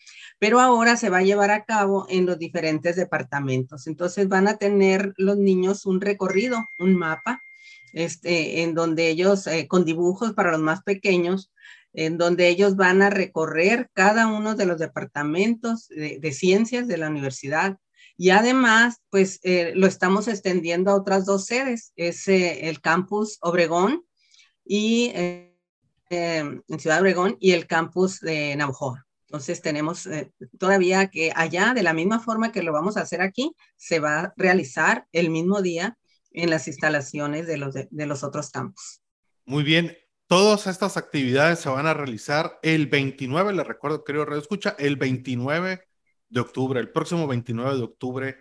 pero 0.42 0.62
ahora 0.62 0.96
se 0.96 1.10
va 1.10 1.18
a 1.18 1.24
llevar 1.24 1.52
a 1.52 1.66
cabo 1.66 2.06
en 2.08 2.26
los 2.26 2.40
diferentes 2.40 2.96
departamentos. 2.96 3.88
Entonces 3.88 4.30
van 4.30 4.48
a 4.48 4.56
tener 4.56 5.14
los 5.18 5.38
niños 5.38 5.86
un 5.86 6.00
recorrido, 6.00 6.66
un 6.80 6.96
mapa, 6.96 7.42
este, 7.94 8.62
en 8.64 8.76
donde 8.76 9.10
ellos, 9.10 9.48
eh, 9.48 9.68
con 9.68 9.86
dibujos 9.86 10.34
para 10.34 10.52
los 10.52 10.62
más 10.62 10.84
pequeños, 10.84 11.52
en 11.94 12.18
donde 12.18 12.48
ellos 12.48 12.76
van 12.76 13.02
a 13.02 13.10
recorrer 13.10 13.90
cada 13.94 14.28
uno 14.28 14.56
de 14.56 14.66
los 14.66 14.78
departamentos 14.78 15.88
de, 15.90 16.32
ciencias 16.32 16.88
de 16.88 16.98
la 16.98 17.10
universidad. 17.10 17.78
Y 18.16 18.30
además, 18.32 18.98
pues 19.10 19.40
eh, 19.44 19.74
lo 19.76 19.88
estamos 19.88 20.28
extendiendo 20.28 20.92
a 20.92 20.96
otras 20.96 21.26
dos 21.26 21.46
sedes, 21.46 21.94
es 21.96 22.28
eh, 22.28 22.70
el 22.70 22.82
campus 22.82 23.38
Obregón 23.42 24.04
y 24.66 25.12
en 25.14 26.64
Ciudad 26.78 27.02
Obregón 27.02 27.38
y 27.40 27.52
el 27.52 27.66
campus 27.66 28.20
de 28.20 28.56
Navajo. 28.56 28.98
Entonces 29.28 29.62
tenemos 29.62 30.10
todavía 30.58 31.08
que 31.08 31.32
allá, 31.36 31.74
de 31.76 31.84
la 31.84 31.94
misma 31.94 32.20
forma 32.20 32.52
que 32.52 32.64
lo 32.64 32.74
vamos 32.74 32.98
a 32.98 33.02
hacer 33.02 33.22
aquí, 33.22 33.56
se 33.78 34.00
va 34.00 34.20
a 34.20 34.34
realizar 34.36 35.06
el 35.12 35.30
mismo 35.30 35.62
día 35.62 35.99
en 36.32 36.50
las 36.50 36.68
instalaciones 36.68 37.48
de 37.48 37.58
los, 37.58 37.74
de, 37.74 38.06
los 38.06 38.24
otros 38.24 38.52
campos. 38.52 39.02
Muy 39.46 39.64
bien. 39.64 39.98
Todas 40.28 40.68
estas 40.68 40.96
actividades 40.96 41.60
se 41.60 41.70
van 41.70 41.88
a 41.88 41.96
realizar 41.96 42.60
el 42.62 42.86
29, 42.86 43.52
les 43.54 43.66
recuerdo, 43.66 44.04
querido 44.04 44.26
Radio 44.26 44.42
Escucha, 44.42 44.76
el 44.78 44.96
29 44.96 45.82
de 46.30 46.40
octubre, 46.40 46.80
el 46.80 46.92
próximo 46.92 47.26
29 47.26 47.78
de 47.78 47.84
octubre 47.84 48.38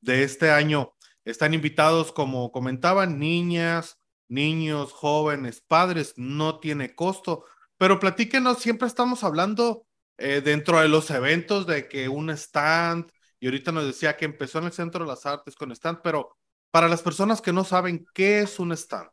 de 0.00 0.22
este 0.22 0.50
año. 0.50 0.94
Están 1.24 1.54
invitados, 1.54 2.12
como 2.12 2.52
comentaban, 2.52 3.18
niñas, 3.18 3.98
niños, 4.28 4.92
jóvenes, 4.92 5.62
padres, 5.66 6.14
no 6.16 6.60
tiene 6.60 6.94
costo, 6.94 7.44
pero 7.78 7.98
platíquenos, 7.98 8.58
siempre 8.58 8.86
estamos 8.86 9.24
hablando 9.24 9.86
eh, 10.18 10.42
dentro 10.42 10.80
de 10.80 10.88
los 10.88 11.10
eventos 11.10 11.66
de 11.66 11.88
que 11.88 12.08
un 12.08 12.28
stand, 12.30 13.10
y 13.38 13.46
ahorita 13.46 13.72
nos 13.72 13.86
decía 13.86 14.18
que 14.18 14.26
empezó 14.26 14.58
en 14.58 14.66
el 14.66 14.72
Centro 14.72 15.04
de 15.04 15.10
las 15.10 15.24
Artes 15.24 15.56
con 15.56 15.72
stand, 15.72 16.00
pero 16.02 16.36
para 16.70 16.88
las 16.88 17.02
personas 17.02 17.40
que 17.40 17.52
no 17.52 17.64
saben, 17.64 18.06
¿qué 18.14 18.40
es 18.40 18.58
un 18.58 18.72
stand? 18.72 19.08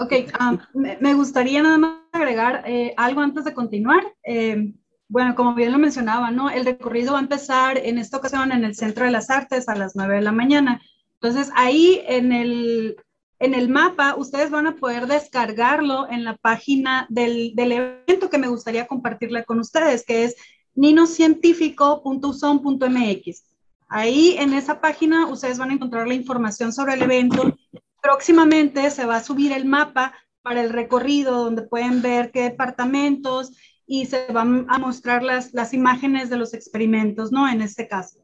Ok, 0.00 0.12
um, 0.40 0.58
me 1.00 1.14
gustaría 1.14 1.62
nada 1.62 1.78
más 1.78 2.00
agregar 2.12 2.64
eh, 2.66 2.94
algo 2.96 3.20
antes 3.20 3.44
de 3.44 3.54
continuar. 3.54 4.02
Eh, 4.24 4.74
bueno, 5.08 5.36
como 5.36 5.54
bien 5.54 5.70
lo 5.70 5.78
mencionaba, 5.78 6.32
¿no? 6.32 6.50
El 6.50 6.64
recorrido 6.64 7.12
va 7.12 7.18
a 7.18 7.22
empezar 7.22 7.78
en 7.78 7.98
esta 7.98 8.16
ocasión 8.16 8.50
en 8.50 8.64
el 8.64 8.74
Centro 8.74 9.04
de 9.04 9.12
las 9.12 9.30
Artes 9.30 9.68
a 9.68 9.76
las 9.76 9.94
9 9.94 10.16
de 10.16 10.22
la 10.22 10.32
mañana. 10.32 10.82
Entonces, 11.14 11.52
ahí 11.54 12.02
en 12.08 12.32
el, 12.32 12.96
en 13.38 13.54
el 13.54 13.68
mapa, 13.68 14.16
ustedes 14.16 14.50
van 14.50 14.66
a 14.66 14.74
poder 14.74 15.06
descargarlo 15.06 16.10
en 16.10 16.24
la 16.24 16.36
página 16.36 17.06
del, 17.08 17.52
del 17.54 17.70
evento 17.72 18.30
que 18.30 18.38
me 18.38 18.48
gustaría 18.48 18.88
compartirle 18.88 19.44
con 19.44 19.60
ustedes, 19.60 20.04
que 20.04 20.24
es 20.24 20.34
ninocientífico.uson.mx. 20.74 23.53
Ahí 23.94 24.36
en 24.40 24.52
esa 24.54 24.80
página 24.80 25.28
ustedes 25.28 25.56
van 25.56 25.70
a 25.70 25.74
encontrar 25.74 26.08
la 26.08 26.14
información 26.14 26.72
sobre 26.72 26.94
el 26.94 27.02
evento. 27.02 27.56
Próximamente 28.02 28.90
se 28.90 29.06
va 29.06 29.18
a 29.18 29.22
subir 29.22 29.52
el 29.52 29.66
mapa 29.66 30.12
para 30.42 30.62
el 30.62 30.70
recorrido 30.70 31.44
donde 31.44 31.62
pueden 31.62 32.02
ver 32.02 32.32
qué 32.32 32.42
departamentos 32.42 33.52
y 33.86 34.06
se 34.06 34.26
van 34.32 34.66
a 34.68 34.80
mostrar 34.80 35.22
las, 35.22 35.54
las 35.54 35.72
imágenes 35.74 36.28
de 36.28 36.38
los 36.38 36.54
experimentos, 36.54 37.30
¿no? 37.30 37.48
En 37.48 37.62
este 37.62 37.86
caso. 37.86 38.18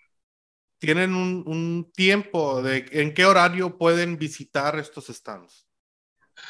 tienen 0.77 1.13
un, 1.13 1.91
tiempo 1.93 2.61
de 2.61 2.85
en 2.91 3.13
qué 3.13 3.25
horario 3.25 3.77
pueden 3.77 4.17
visitar 4.17 4.79
estos 4.79 5.07
stands. 5.07 5.67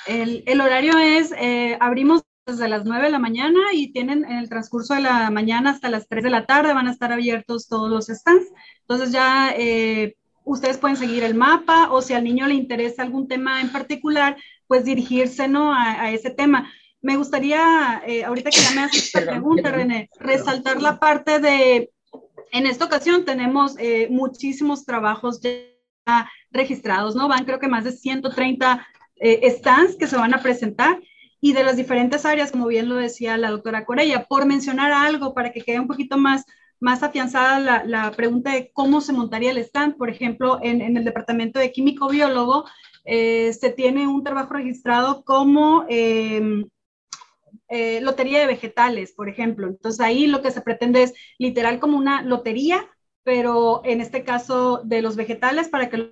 El, 0.05 0.61
horario 0.61 0.99
es, 0.99 1.31
eh, 1.31 1.75
abrimos 1.79 2.21
desde 2.45 2.67
las 2.67 2.85
9 2.85 3.05
de 3.05 3.11
la 3.11 3.19
mañana 3.19 3.59
y 3.73 3.91
tienen 3.91 4.25
en 4.25 4.37
el 4.37 4.49
transcurso 4.49 4.93
de 4.93 5.01
la 5.01 5.31
mañana 5.31 5.71
hasta 5.71 5.89
las 5.89 6.07
3 6.07 6.23
de 6.23 6.29
la 6.29 6.45
tarde 6.45 6.73
van 6.73 6.87
a 6.87 6.91
estar 6.91 7.11
abiertos 7.11 7.67
todos 7.67 7.89
los 7.89 8.07
stands. 8.07 8.47
Entonces 8.81 9.11
ya 9.11 9.51
eh, 9.57 10.17
ustedes 10.43 10.77
pueden 10.77 10.97
seguir 10.97 11.23
el 11.23 11.33
mapa 11.33 11.91
o 11.91 12.03
si 12.03 12.13
al 12.13 12.23
niño 12.23 12.45
le 12.45 12.53
interesa 12.53 13.01
algún 13.01 13.27
tema 13.27 13.59
en 13.61 13.71
particular, 13.71 14.37
pues 14.67 14.85
dirigirse 14.85 15.47
¿no? 15.47 15.73
a 15.73 16.11
ese 16.11 16.29
tema 16.29 16.71
me 17.01 17.15
gustaría, 17.15 18.01
eh, 18.06 18.24
ahorita 18.24 18.50
que 18.50 18.62
ya 18.62 18.72
me 18.75 18.82
haces 18.82 19.06
esta 19.06 19.22
pregunta, 19.22 19.72
René, 19.72 20.10
resaltar 20.20 20.82
la 20.82 21.00
parte 21.00 21.39
de, 21.39 21.91
en 22.51 22.65
esta 22.65 22.86
ocasión 22.86 23.25
tenemos 23.25 23.75
eh, 23.79 24.08
muchísimos 24.10 24.86
trabajos 24.86 25.39
ya 25.41 26.29
registrados, 26.51 27.15
¿no? 27.15 27.27
Van 27.27 27.46
creo 27.46 27.60
que 27.60 27.68
más 27.68 27.84
de 27.84 27.91
130 27.91 28.86
eh, 29.18 29.50
stands 29.51 29.96
que 29.96 30.08
se 30.08 30.18
van 30.18 30.34
a 30.34 30.41
presentar 30.41 31.00
y 31.39 31.53
de 31.53 31.63
las 31.63 31.77
diferentes 31.77 32.25
áreas, 32.25 32.51
como 32.51 32.68
bien 32.68 32.89
lo 32.89 32.96
decía 32.96 33.38
la 33.38 33.51
doctora 33.51 33.86
Corella, 33.86 34.25
por 34.25 34.46
mencionar 34.46 34.91
algo 34.91 35.34
para 35.34 35.51
que 35.53 35.62
quede 35.62 35.79
un 35.79 35.88
poquito 35.88 36.18
más, 36.18 36.44
más 36.82 37.01
afianzada 37.01 37.60
la, 37.60 37.86
la 37.86 38.12
pregunta 38.12 38.51
de 38.51 38.72
cómo 38.74 39.00
se 39.00 39.13
montaría 39.13 39.51
el 39.51 39.60
stand. 39.60 39.96
Por 39.96 40.10
ejemplo, 40.10 40.60
en, 40.62 40.82
en 40.82 40.98
el 40.98 41.06
departamento 41.06 41.60
de 41.60 41.72
químico-biólogo 41.72 42.65
se 43.06 43.74
tiene 43.75 44.06
un 44.08 44.24
trabajo 44.24 44.53
registrado 44.53 45.24
como 45.24 45.86
eh, 45.89 46.65
lotería 48.01 48.39
de 48.39 48.47
vegetales, 48.47 49.13
por 49.13 49.29
ejemplo. 49.29 49.67
Entonces 49.67 50.01
ahí 50.01 50.27
lo 50.27 50.41
que 50.41 50.51
se 50.51 50.61
pretende 50.61 51.03
es 51.03 51.13
literal 51.38 51.79
como 51.79 51.97
una 51.97 52.21
lotería, 52.23 52.89
pero 53.23 53.81
en 53.85 54.01
este 54.01 54.23
caso 54.23 54.81
de 54.83 55.01
los 55.01 55.15
vegetales 55.15 55.69
para 55.69 55.89
que 55.89 55.97
los 55.97 56.09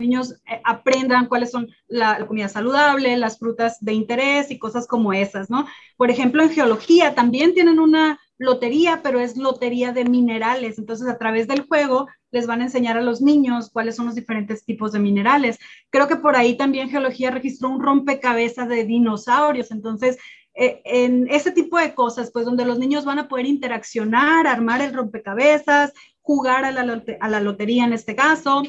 niños 0.00 0.32
eh, 0.50 0.60
aprendan 0.64 1.26
cuáles 1.26 1.52
son 1.52 1.68
la, 1.86 2.26
comida 2.26 2.48
saludable, 2.48 3.16
las 3.16 3.38
frutas 3.38 3.78
de 3.80 3.92
interés 3.92 4.50
y 4.50 4.58
cosas 4.58 4.88
como 4.88 5.12
esas, 5.12 5.50
¿no? 5.50 5.66
Por 5.96 6.10
ejemplo, 6.10 6.42
en 6.42 6.50
geología 6.50 7.14
también 7.14 7.54
tienen 7.54 7.78
una 7.78 8.18
lotería, 8.38 9.00
pero 9.02 9.20
es 9.20 9.36
lotería 9.36 9.92
de 9.92 10.06
minerales. 10.06 10.78
Entonces, 10.78 11.06
a 11.06 11.18
través 11.18 11.46
del 11.46 11.66
juego 11.66 12.08
les 12.30 12.46
van 12.46 12.62
a 12.62 12.64
enseñar 12.64 12.96
a 12.96 13.02
los 13.02 13.20
niños 13.20 13.70
cuáles 13.70 13.96
son 13.96 14.06
los 14.06 14.14
diferentes 14.14 14.64
tipos 14.64 14.92
de 14.92 14.98
minerales. 14.98 15.58
Creo 15.90 16.08
que 16.08 16.16
por 16.16 16.36
ahí 16.36 16.56
también 16.56 16.88
geología 16.88 17.30
registró 17.30 17.68
un 17.68 17.82
rompecabezas 17.82 18.68
de 18.68 18.84
dinosaurios. 18.84 19.70
Entonces, 19.70 20.16
eh, 20.54 20.82
en 20.84 21.28
ese 21.30 21.52
tipo 21.52 21.78
de 21.78 21.94
cosas, 21.94 22.30
pues 22.32 22.44
donde 22.44 22.64
los 22.64 22.78
niños 22.78 23.04
van 23.04 23.18
a 23.18 23.28
poder 23.28 23.46
interaccionar, 23.46 24.46
armar 24.46 24.80
el 24.80 24.92
rompecabezas, 24.92 25.92
jugar 26.20 26.64
a 26.64 26.72
la, 26.72 27.02
a 27.20 27.28
la 27.28 27.40
lotería 27.40 27.84
en 27.84 27.92
este 27.92 28.14
caso. 28.14 28.62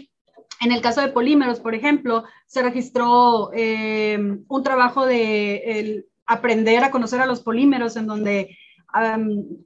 En 0.61 0.71
el 0.71 0.81
caso 0.81 1.01
de 1.01 1.07
polímeros, 1.07 1.59
por 1.59 1.73
ejemplo, 1.73 2.23
se 2.45 2.61
registró 2.61 3.51
eh, 3.53 4.19
un 4.47 4.63
trabajo 4.63 5.05
de 5.05 6.05
aprender 6.27 6.83
a 6.83 6.91
conocer 6.91 7.19
a 7.19 7.25
los 7.25 7.41
polímeros 7.41 7.95
en 7.97 8.07
donde 8.07 8.55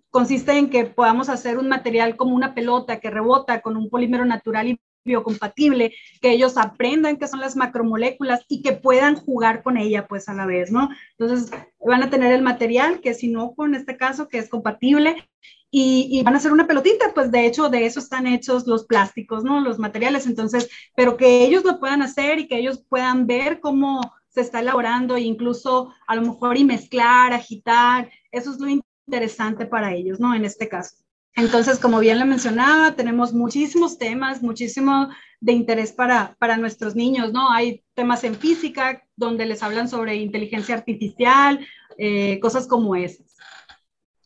consiste 0.09 0.57
en 0.57 0.69
que 0.69 0.85
podamos 0.85 1.29
hacer 1.29 1.57
un 1.57 1.67
material 1.67 2.15
como 2.15 2.35
una 2.35 2.53
pelota 2.53 2.99
que 2.99 3.09
rebota 3.09 3.61
con 3.61 3.75
un 3.75 3.89
polímero 3.89 4.23
natural 4.25 4.67
y 4.67 4.79
biocompatible, 5.05 5.93
que 6.21 6.31
ellos 6.31 6.57
aprendan 6.57 7.17
qué 7.17 7.27
son 7.27 7.39
las 7.39 7.55
macromoléculas 7.55 8.43
y 8.49 8.61
que 8.61 8.73
puedan 8.73 9.15
jugar 9.15 9.63
con 9.63 9.77
ella 9.77 10.07
pues 10.07 10.27
a 10.27 10.33
la 10.33 10.45
vez, 10.45 10.71
¿no? 10.71 10.89
Entonces 11.17 11.51
van 11.79 12.03
a 12.03 12.09
tener 12.09 12.33
el 12.33 12.41
material 12.41 12.99
que 12.99 13.13
si 13.13 13.29
no 13.29 13.53
con 13.53 13.75
este 13.75 13.95
caso 13.95 14.27
que 14.27 14.39
es 14.39 14.49
compatible 14.49 15.29
y, 15.71 16.07
y, 16.09 16.23
van 16.23 16.33
a 16.33 16.37
hacer 16.37 16.51
una 16.51 16.67
pelotita, 16.67 17.13
pues 17.13 17.31
de 17.31 17.45
hecho 17.45 17.69
de 17.69 17.85
eso 17.85 17.99
están 17.99 18.27
hechos 18.27 18.65
los 18.65 18.85
plásticos, 18.85 19.43
¿no? 19.43 19.59
Los 19.59 19.77
materiales, 19.77 20.25
entonces, 20.25 20.69
pero 20.95 21.17
que 21.17 21.43
ellos 21.45 21.63
lo 21.63 21.79
puedan 21.79 22.01
hacer 22.01 22.39
y 22.39 22.47
que 22.47 22.57
ellos 22.57 22.83
puedan 22.87 23.27
ver 23.27 23.59
cómo 23.59 24.01
se 24.29 24.41
está 24.41 24.59
elaborando 24.59 25.15
e 25.15 25.21
incluso 25.21 25.93
a 26.07 26.15
lo 26.15 26.21
mejor 26.21 26.57
y 26.57 26.65
mezclar, 26.65 27.33
agitar, 27.33 28.09
eso 28.31 28.51
es 28.51 28.59
lo 28.59 28.67
interesante 28.67 29.65
para 29.65 29.93
ellos, 29.93 30.19
¿no? 30.19 30.33
En 30.33 30.45
este 30.45 30.67
caso. 30.67 31.04
Entonces, 31.35 31.79
como 31.79 31.99
bien 31.99 32.19
le 32.19 32.25
mencionaba, 32.25 32.95
tenemos 32.95 33.33
muchísimos 33.33 33.97
temas, 33.97 34.41
muchísimo 34.41 35.09
de 35.41 35.51
interés 35.51 35.91
para, 35.91 36.35
para 36.39 36.55
nuestros 36.55 36.95
niños, 36.95 37.33
¿no? 37.33 37.51
Hay 37.51 37.83
temas 37.93 38.23
en 38.23 38.35
física 38.35 39.05
donde 39.17 39.45
les 39.45 39.61
hablan 39.61 39.89
sobre 39.89 40.15
inteligencia 40.15 40.75
artificial, 40.75 41.67
eh, 41.97 42.39
cosas 42.39 42.67
como 42.67 42.95
esas. 42.95 43.35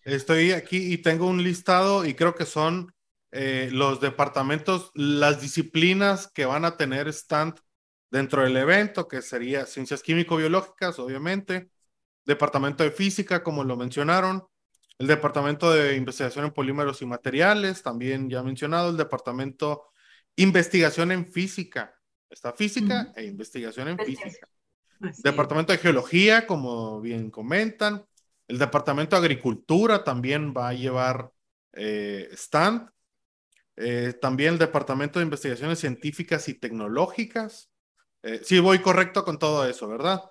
Estoy 0.06 0.52
aquí 0.52 0.94
y 0.94 1.00
tengo 1.00 1.26
un 1.26 1.44
listado 1.44 2.06
y 2.06 2.14
creo 2.14 2.36
que 2.36 2.46
son 2.46 2.94
eh, 3.32 3.70
los 3.72 4.00
departamentos, 4.02 4.92
las 4.94 5.42
disciplinas 5.42 6.28
que 6.28 6.46
van 6.46 6.64
a 6.64 6.78
tener 6.78 7.08
stand 7.08 7.60
dentro 8.12 8.44
del 8.44 8.58
evento, 8.58 9.08
que 9.08 9.22
sería 9.22 9.66
ciencias 9.66 10.02
químico-biológicas, 10.04 11.00
obviamente, 11.00 11.70
departamento 12.26 12.84
de 12.84 12.92
física, 12.92 13.44
como 13.44 13.64
lo 13.64 13.78
mencionaron, 13.78 14.46
el 15.00 15.08
Departamento 15.08 15.74
de 15.74 15.96
Investigación 15.96 16.46
en 16.46 16.52
Polímeros 16.52 17.02
y 17.02 17.06
Materiales, 17.06 17.82
también 17.82 18.30
ya 18.30 18.44
mencionado, 18.44 18.90
el 18.90 18.98
Departamento 18.98 19.88
Investigación 20.36 21.12
en 21.12 21.26
Física. 21.26 21.96
Está 22.30 22.54
física 22.54 23.12
e 23.16 23.26
investigación 23.26 23.88
en 23.88 23.98
física. 23.98 24.48
Departamento 25.24 25.72
de 25.72 25.80
Geología, 25.80 26.46
como 26.46 27.02
bien 27.02 27.32
comentan. 27.32 28.06
El 28.48 28.60
Departamento 28.60 29.16
de 29.16 29.22
Agricultura 29.22 30.04
también 30.04 30.54
va 30.56 30.70
a 30.70 30.74
llevar 30.74 31.32
eh, 31.74 32.30
stand. 32.34 32.90
Eh, 33.78 34.14
también 34.22 34.54
el 34.54 34.60
Departamento 34.60 35.20
de 35.20 35.26
Investigaciones 35.26 35.80
Científicas 35.80 36.48
y 36.50 36.56
Tecnológicas. 36.56 37.72
Eh, 38.22 38.42
sí, 38.44 38.60
voy 38.60 38.80
correcto 38.80 39.24
con 39.24 39.40
todo 39.40 39.68
eso, 39.68 39.88
¿verdad? 39.88 40.22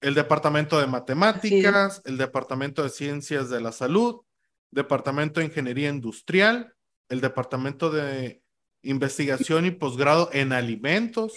El 0.00 0.14
Departamento 0.14 0.80
de 0.80 0.86
Matemáticas, 0.86 2.02
el 2.04 2.16
Departamento 2.16 2.82
de 2.82 2.88
Ciencias 2.88 3.50
de 3.50 3.60
la 3.60 3.72
Salud, 3.72 4.22
Departamento 4.70 5.40
de 5.40 5.46
Ingeniería 5.46 5.90
Industrial, 5.90 6.74
el 7.08 7.20
Departamento 7.20 7.90
de 7.90 8.42
Investigación 8.82 9.66
y 9.66 9.72
Posgrado 9.72 10.30
en 10.32 10.52
Alimentos, 10.52 11.34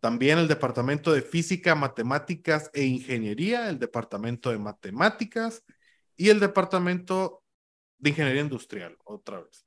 también 0.00 0.38
el 0.38 0.48
Departamento 0.48 1.12
de 1.12 1.22
Física, 1.22 1.74
Matemáticas 1.74 2.70
e 2.72 2.84
Ingeniería, 2.84 3.68
el 3.68 3.78
Departamento 3.78 4.50
de 4.50 4.58
Matemáticas 4.58 5.62
y 6.16 6.30
el 6.30 6.40
Departamento 6.40 7.42
de 7.98 8.10
Ingeniería 8.10 8.42
Industrial, 8.42 8.96
otra 9.04 9.40
vez. 9.40 9.65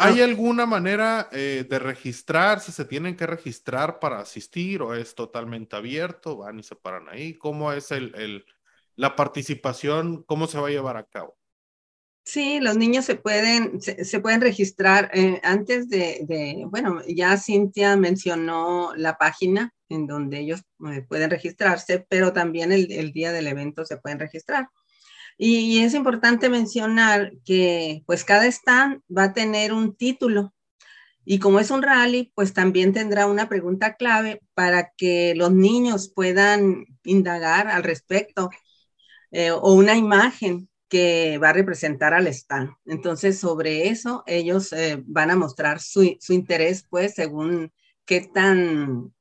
¿Hay 0.00 0.20
alguna 0.20 0.64
manera 0.64 1.28
eh, 1.32 1.66
de 1.68 1.78
registrar, 1.80 2.60
si 2.60 2.70
se 2.70 2.84
tienen 2.84 3.16
que 3.16 3.26
registrar 3.26 3.98
para 3.98 4.20
asistir 4.20 4.80
o 4.80 4.94
es 4.94 5.12
totalmente 5.16 5.74
abierto? 5.74 6.36
¿Van 6.36 6.60
y 6.60 6.62
se 6.62 6.76
paran 6.76 7.08
ahí? 7.08 7.34
¿Cómo 7.34 7.72
es 7.72 7.90
el, 7.90 8.44
la 8.94 9.16
participación? 9.16 10.22
¿Cómo 10.22 10.46
se 10.46 10.58
va 10.60 10.68
a 10.68 10.70
llevar 10.70 10.96
a 10.96 11.02
cabo? 11.02 11.36
Sí, 12.24 12.60
los 12.60 12.76
niños 12.76 13.06
se 13.06 13.16
pueden, 13.16 13.80
se, 13.80 14.20
pueden 14.20 14.40
registrar 14.40 15.10
eh, 15.14 15.40
antes 15.42 15.88
de, 15.88 16.64
bueno, 16.68 17.00
ya 17.08 17.36
Cintia 17.36 17.96
mencionó 17.96 18.92
la 18.94 19.18
página 19.18 19.74
en 19.88 20.06
donde 20.06 20.38
ellos 20.38 20.62
eh, 20.92 21.02
pueden 21.08 21.30
registrarse, 21.30 22.06
pero 22.08 22.32
también 22.32 22.70
el, 22.70 22.92
el 22.92 23.12
día 23.12 23.32
del 23.32 23.48
evento 23.48 23.84
se 23.84 23.96
pueden 23.96 24.20
registrar. 24.20 24.68
Y, 25.38 25.80
es 25.80 25.94
importante 25.94 26.48
mencionar 26.50 27.32
que 27.44 28.02
pues 28.06 28.24
cada 28.24 28.46
stand 28.46 29.02
va 29.16 29.24
a 29.24 29.32
tener 29.32 29.72
un 29.72 29.96
título 29.96 30.52
y 31.24 31.38
como 31.38 31.60
es 31.60 31.70
un 31.70 31.82
rally, 31.82 32.32
pues 32.34 32.54
también 32.54 32.92
tendrá 32.92 33.26
una 33.26 33.48
pregunta 33.48 33.96
clave 33.96 34.40
para 34.54 34.92
que 34.96 35.34
los 35.36 35.52
niños 35.52 36.10
puedan 36.14 36.86
indagar 37.04 37.68
al 37.68 37.82
respecto 37.84 38.50
eh, 39.30 39.50
o 39.50 39.74
una 39.74 39.94
imagen 39.96 40.68
que 40.88 41.38
va 41.38 41.50
a 41.50 41.52
representar 41.52 42.14
al 42.14 42.26
stand. 42.28 42.70
Entonces, 42.86 43.38
sobre 43.38 43.88
eso, 43.88 44.24
ellos 44.26 44.72
eh, 44.72 45.02
van 45.06 45.30
a 45.30 45.36
mostrar 45.36 45.80
su, 45.80 46.16
su, 46.20 46.32
interés, 46.32 46.86
pues, 46.88 47.14
según 47.14 47.72
qué 48.06 48.22
tan 48.22 49.14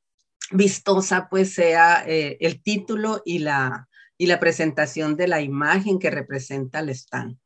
vistosa, 0.51 1.27
pues, 1.29 1.53
sea 1.53 2.05
eh, 2.07 2.37
el 2.39 2.63
título 2.63 3.21
y 3.25 3.39
la, 3.39 3.86
y 4.17 4.25
la 4.25 4.39
presentación 4.39 5.15
de 5.15 5.27
la 5.27 5.41
imagen 5.41 5.99
que 5.99 6.09
representa 6.09 6.79
el 6.79 6.89
stand. 6.89 7.37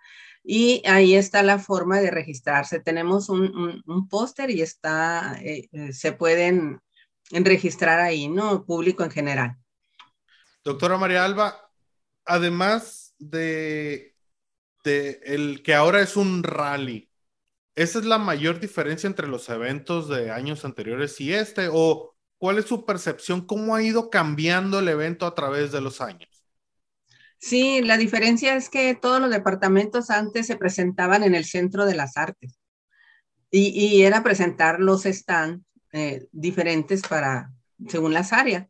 y 0.44 0.82
ahí 0.88 1.16
está 1.16 1.44
la 1.44 1.60
forma 1.60 2.00
de 2.00 2.12
registrarse. 2.12 2.80
Tenemos 2.80 3.30
un, 3.30 3.84
un, 3.86 4.08
póster 4.08 4.50
y 4.50 4.62
está, 4.62 5.38
eh, 5.42 5.68
eh, 5.72 5.94
se 5.94 6.14
pueden 6.14 6.82
registrar 7.32 8.00
ahí, 8.00 8.28
¿no? 8.28 8.66
Público 8.66 9.04
en 9.04 9.12
general. 9.12 9.58
Doctora 10.64 10.98
María 10.98 11.24
Alba, 11.24 11.69
además 12.30 13.16
de, 13.18 14.16
el 14.86 15.62
que 15.64 15.74
ahora 15.74 16.02
es 16.02 16.16
un 16.16 16.44
rally, 16.44 17.10
¿esa 17.76 18.00
es 18.00 18.06
la 18.06 18.20
mayor 18.20 18.60
diferencia 18.60 19.08
entre 19.08 19.28
los 19.28 19.50
eventos 19.50 20.08
de 20.08 20.32
años 20.32 20.64
anteriores 20.64 21.20
y 21.20 21.34
este? 21.34 21.70
¿O 21.72 22.16
cuál 22.38 22.60
es 22.60 22.66
su 22.66 22.86
percepción? 22.86 23.46
¿Cómo 23.46 23.76
ha 23.76 23.82
ido 23.82 24.10
cambiando 24.10 24.80
el 24.80 24.88
evento 24.88 25.26
a 25.26 25.36
través 25.36 25.72
de 25.72 25.82
los 25.82 26.02
años? 26.02 26.30
Sí, 27.40 27.82
la 27.82 27.98
diferencia 27.98 28.56
es 28.56 28.70
que 28.70 28.96
todos 28.96 29.20
los 29.20 29.32
departamentos 29.32 30.10
antes 30.10 30.46
se 30.46 30.58
presentaban 30.58 31.24
en 31.24 31.36
el 31.36 31.46
Centro 31.46 31.86
de 31.86 31.96
las 31.96 32.16
Artes 32.16 32.60
y, 33.50 34.04
era 34.04 34.22
presentar 34.22 34.80
los 34.80 35.04
stands 35.04 35.66
eh, 35.94 36.28
diferentes 36.32 37.02
para, 37.02 37.52
según 37.88 38.14
las 38.14 38.34
áreas 38.34 38.68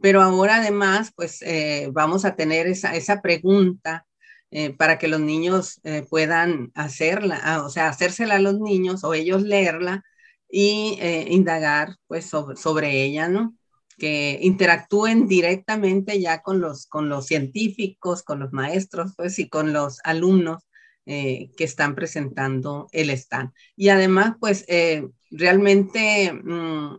pero 0.00 0.22
ahora 0.22 0.56
además, 0.56 1.12
pues 1.14 1.40
eh, 1.42 1.88
vamos 1.92 2.24
a 2.24 2.36
tener 2.36 2.66
esa, 2.66 2.94
esa 2.94 3.22
pregunta 3.22 4.06
eh, 4.50 4.70
para 4.74 4.98
que 4.98 5.08
los 5.08 5.20
niños 5.20 5.80
eh, 5.84 6.04
puedan 6.08 6.70
hacerla, 6.74 7.40
ah, 7.42 7.64
o 7.64 7.70
sea, 7.70 7.88
hacérsela 7.88 8.36
a 8.36 8.40
los 8.40 8.58
niños 8.60 9.04
o 9.04 9.14
ellos 9.14 9.42
leerla 9.42 10.02
y 10.48 10.98
indagar 11.30 11.96
pues 12.06 12.26
sobre, 12.26 12.56
sobre, 12.56 13.02
ella, 13.02 13.28
¿no? 13.28 13.56
Que 13.98 14.38
interactúen 14.42 15.26
directamente 15.26 16.20
ya 16.20 16.42
con 16.42 16.60
los, 16.60 16.86
con 16.86 17.08
los 17.08 17.26
científicos, 17.26 18.22
con 18.22 18.38
los 18.40 18.52
maestros, 18.52 19.14
pues 19.16 19.38
y 19.40 19.48
con 19.48 19.72
los 19.72 19.98
alumnos 20.04 20.62
que 21.04 21.50
están 21.58 21.96
presentando 21.96 22.88
el 22.92 23.10
stand. 23.10 23.50
Y 23.74 23.88
además, 23.88 24.34
pues 24.38 24.64
realmente 25.30 26.32
mm, 26.32 26.98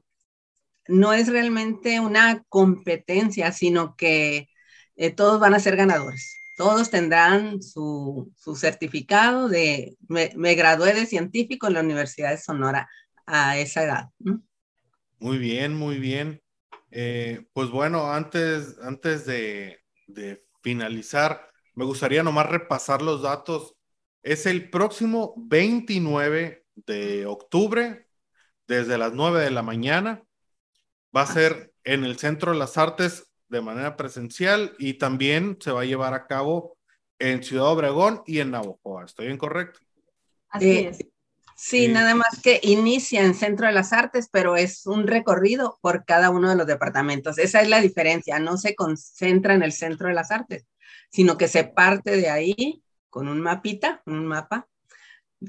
no 0.88 1.14
es 1.14 1.28
realmente 1.28 2.00
una 2.00 2.44
competencia, 2.50 3.52
sino 3.52 3.96
que 3.96 4.50
eh, 4.96 5.12
todos 5.12 5.40
van 5.40 5.54
a 5.54 5.60
ser 5.60 5.76
ganadores. 5.76 6.40
Todos 6.58 6.90
tendrán 6.90 7.62
su, 7.62 8.32
certificado 8.56 9.50
de, 9.50 9.98
me, 10.08 10.56
gradué 10.56 10.94
de 10.94 11.06
científico 11.06 11.68
en 11.68 11.74
la 11.74 11.82
Universidad 11.82 12.32
de 12.32 12.38
Sonora 12.38 12.90
a 13.26 13.58
esa 13.58 13.84
edad. 13.84 14.10
Muy 15.20 15.38
bien, 15.38 15.76
muy 15.76 16.00
bien. 16.00 16.42
Eh, 16.92 17.46
pues 17.52 17.70
bueno, 17.70 18.14
antes, 18.14 18.78
antes 18.82 19.26
de, 19.26 19.80
de 20.08 20.46
finalizar, 20.62 21.50
me 21.74 21.84
gustaría 21.84 22.24
nomás 22.24 22.46
repasar 22.46 23.02
los 23.02 23.24
datos. 23.24 23.76
Es 24.24 24.46
el 24.46 24.70
próximo 24.70 25.34
29 25.36 26.66
de 26.88 27.26
octubre, 27.26 28.08
desde 28.66 28.98
las 28.98 29.14
9 29.14 29.42
de 29.42 29.52
la 29.52 29.62
mañana 29.62 30.26
va 31.16 31.22
a 31.22 31.28
ser 31.28 31.74
en 31.84 32.04
el 32.04 32.18
Centro 32.18 32.52
de 32.52 32.58
las 32.58 32.78
Artes 32.78 33.28
de 33.48 33.62
manera 33.62 33.96
presencial 33.96 34.76
y 34.80 34.96
también 34.96 35.58
se 35.60 35.72
va 35.72 35.82
a 35.82 35.86
llevar 35.86 36.14
a 36.14 36.28
cabo 36.28 36.78
en 37.20 37.44
Ciudad 37.44 37.68
Obregón 37.68 38.22
y 38.26 38.40
en 38.40 38.52
Navojoa. 38.52 39.06
¿Estoy 39.06 39.28
incorrecto? 39.28 39.80
Así 40.50 40.70
eh, 40.70 40.90
es. 40.90 41.06
Sí, 41.58 41.88
nada 41.88 42.16
más 42.16 42.42
que 42.44 42.60
inicia 42.64 43.24
en 43.24 43.34
Centro 43.34 43.66
de 43.68 43.72
las 43.72 43.94
Artes, 43.94 44.28
pero 44.30 44.58
es 44.58 44.86
un 44.86 45.08
recorrido 45.08 45.80
por 45.82 46.04
cada 46.04 46.30
uno 46.30 46.50
de 46.50 46.58
los 46.58 46.68
departamentos. 46.68 47.38
Esa 47.38 47.62
es 47.62 47.70
la 47.70 47.80
diferencia, 47.80 48.40
no 48.40 48.58
se 48.58 48.76
concentra 48.76 49.54
en 49.54 49.64
el 49.64 49.72
Centro 49.72 50.10
de 50.10 50.16
las 50.16 50.32
Artes, 50.32 50.68
sino 51.10 51.38
que 51.38 51.48
se 51.48 51.64
parte 51.64 52.18
de 52.18 52.30
ahí 52.30 52.84
con 53.10 53.30
un 53.30 53.40
mapita, 53.40 54.02
un 54.06 54.26
mapa, 54.26 54.68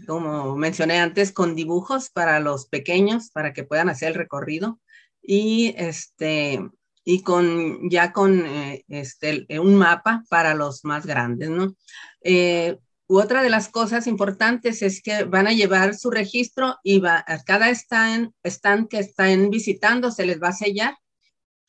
como 0.07 0.55
mencioné 0.55 1.01
antes, 1.01 1.33
con 1.33 1.57
dibujos 1.57 2.11
para 2.11 2.39
los 2.39 2.67
pequeños, 2.67 3.31
para 3.31 3.53
que 3.53 3.65
puedan 3.65 3.89
hacer 3.89 4.11
el 4.11 4.15
recorrido, 4.15 4.79
y 5.27 5.75
este, 5.77 6.61
y 7.05 7.23
con 7.23 7.91
ya 7.91 8.13
con 8.13 8.47
eh, 8.47 8.85
este, 8.89 9.47
un 9.59 9.77
mapa 9.77 10.25
para 10.29 10.55
los 10.55 10.85
más 10.85 11.07
grandes, 11.07 11.51
¿no? 11.51 11.75
Eh, 12.23 12.79
otra 13.09 13.43
de 13.43 13.51
las 13.51 13.69
cosas 13.69 14.07
importantes 14.09 14.83
es 14.83 15.01
que 15.01 15.25
van 15.25 15.47
a 15.47 15.53
llevar 15.53 15.95
su 15.95 16.11
registro 16.11 16.77
y 16.83 16.99
va, 16.99 17.25
a 17.27 17.43
cada 17.45 17.71
stand, 17.71 18.33
stand 18.43 18.89
que 18.89 18.99
están 18.99 19.51
visitando 19.51 20.11
se 20.11 20.27
les 20.27 20.43
va 20.43 20.49
a 20.49 20.53
sellar. 20.53 20.97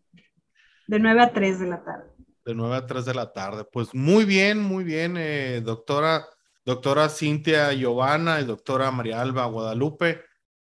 De 0.86 0.98
9 0.98 1.22
a 1.22 1.32
3 1.32 1.60
de 1.60 1.66
la 1.66 1.82
tarde. 1.82 2.04
De 2.44 2.54
9 2.54 2.76
a 2.76 2.86
3 2.86 3.04
de 3.04 3.14
la 3.14 3.32
tarde. 3.32 3.64
Pues 3.64 3.94
muy 3.94 4.24
bien, 4.24 4.60
muy 4.60 4.84
bien, 4.84 5.16
eh, 5.16 5.62
doctora, 5.64 6.26
doctora 6.64 7.08
Cintia 7.08 7.72
Giovanna 7.72 8.40
y 8.40 8.44
doctora 8.44 8.90
María 8.90 9.20
Alba 9.20 9.46
Guadalupe. 9.46 10.22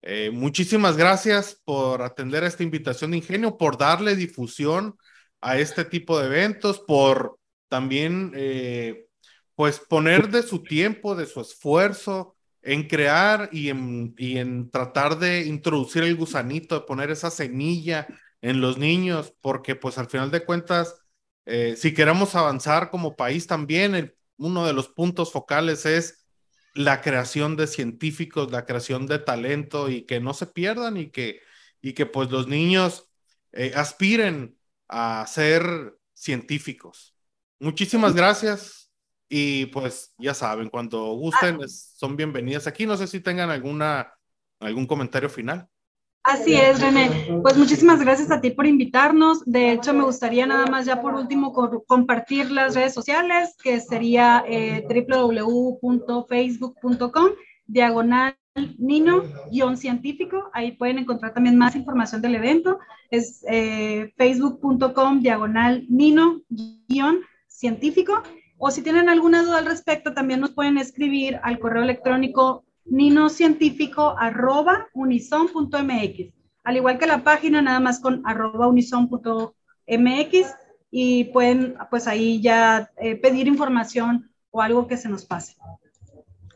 Eh, 0.02 0.30
muchísimas 0.32 0.96
gracias 0.96 1.60
por 1.64 2.02
atender 2.02 2.44
a 2.44 2.48
esta 2.48 2.62
invitación 2.62 3.12
de 3.12 3.18
Ingenio, 3.18 3.56
por 3.56 3.78
darle 3.78 4.16
difusión 4.16 4.96
a 5.40 5.58
este 5.58 5.84
tipo 5.84 6.18
de 6.18 6.26
eventos, 6.26 6.80
por 6.80 7.38
también, 7.68 8.32
eh, 8.34 9.06
pues, 9.54 9.78
poner 9.78 10.28
de 10.28 10.42
su 10.42 10.62
tiempo, 10.62 11.14
de 11.14 11.26
su 11.26 11.40
esfuerzo 11.40 12.36
en 12.60 12.86
crear 12.86 13.48
y 13.52 13.70
en, 13.70 14.14
y 14.18 14.38
en 14.38 14.70
tratar 14.70 15.18
de 15.18 15.46
introducir 15.46 16.02
el 16.04 16.16
gusanito, 16.16 16.74
de 16.74 16.86
poner 16.86 17.10
esa 17.10 17.30
semilla 17.30 18.06
en 18.42 18.60
los 18.60 18.76
niños, 18.76 19.34
porque 19.40 19.74
pues 19.76 19.98
al 19.98 20.08
final 20.08 20.30
de 20.30 20.44
cuentas, 20.44 21.00
eh, 21.46 21.76
si 21.76 21.94
queremos 21.94 22.34
avanzar 22.34 22.90
como 22.90 23.16
país 23.16 23.46
también, 23.46 24.14
uno 24.36 24.66
de 24.66 24.72
los 24.74 24.88
puntos 24.88 25.32
focales 25.32 25.86
es 25.86 26.26
la 26.74 27.00
creación 27.00 27.56
de 27.56 27.66
científicos, 27.66 28.50
la 28.50 28.64
creación 28.66 29.06
de 29.06 29.18
talento 29.18 29.88
y 29.88 30.04
que 30.04 30.20
no 30.20 30.34
se 30.34 30.46
pierdan 30.46 30.96
y 30.96 31.10
que, 31.10 31.40
y 31.80 31.92
que 31.94 32.06
pues 32.06 32.30
los 32.30 32.48
niños 32.48 33.08
eh, 33.52 33.72
aspiren 33.74 34.58
a 34.88 35.26
ser 35.26 35.96
científicos. 36.14 37.14
Muchísimas 37.60 38.14
gracias 38.14 38.90
y 39.28 39.66
pues 39.66 40.14
ya 40.18 40.34
saben, 40.34 40.68
cuando 40.68 41.12
gusten 41.14 41.58
son 41.68 42.16
bienvenidas 42.16 42.66
aquí. 42.66 42.86
No 42.86 42.96
sé 42.96 43.06
si 43.06 43.20
tengan 43.20 43.50
alguna, 43.50 44.12
algún 44.60 44.86
comentario 44.86 45.28
final. 45.30 45.68
Así 46.24 46.54
es, 46.54 46.80
René. 46.80 47.40
Pues 47.42 47.56
muchísimas 47.56 48.00
gracias 48.00 48.30
a 48.30 48.40
ti 48.40 48.50
por 48.50 48.66
invitarnos. 48.66 49.44
De 49.44 49.72
hecho, 49.72 49.92
me 49.92 50.04
gustaría 50.04 50.46
nada 50.46 50.66
más 50.66 50.86
ya 50.86 51.02
por 51.02 51.14
último 51.14 51.52
compartir 51.86 52.52
las 52.52 52.76
redes 52.76 52.94
sociales, 52.94 53.56
que 53.62 53.80
sería 53.80 54.44
eh, 54.46 54.86
www.facebook.com, 54.88 57.30
diagonal 57.66 58.36
Nino-científico, 58.54 60.50
ahí 60.52 60.72
pueden 60.72 60.98
encontrar 60.98 61.32
también 61.32 61.56
más 61.56 61.74
información 61.74 62.20
del 62.20 62.34
evento. 62.34 62.78
Es 63.10 63.42
eh, 63.48 64.12
facebook.com 64.16 65.20
diagonal 65.20 65.86
Nino-científico. 65.88 68.22
O 68.58 68.70
si 68.70 68.82
tienen 68.82 69.08
alguna 69.08 69.42
duda 69.42 69.56
al 69.58 69.66
respecto, 69.66 70.12
también 70.12 70.40
nos 70.40 70.52
pueden 70.52 70.76
escribir 70.78 71.40
al 71.42 71.58
correo 71.58 71.82
electrónico 71.82 72.64
ninocientífico 72.84 74.16
arroba 74.18 74.88
unison.mx. 74.94 76.32
Al 76.64 76.76
igual 76.76 76.98
que 76.98 77.06
la 77.06 77.24
página, 77.24 77.62
nada 77.62 77.80
más 77.80 78.00
con 78.00 78.22
arroba 78.24 78.68
unison.mx 78.68 80.46
y 80.90 81.24
pueden 81.24 81.76
pues 81.90 82.06
ahí 82.06 82.40
ya 82.40 82.90
eh, 82.98 83.16
pedir 83.16 83.48
información 83.48 84.30
o 84.50 84.60
algo 84.60 84.86
que 84.86 84.96
se 84.96 85.08
nos 85.08 85.24
pase 85.24 85.56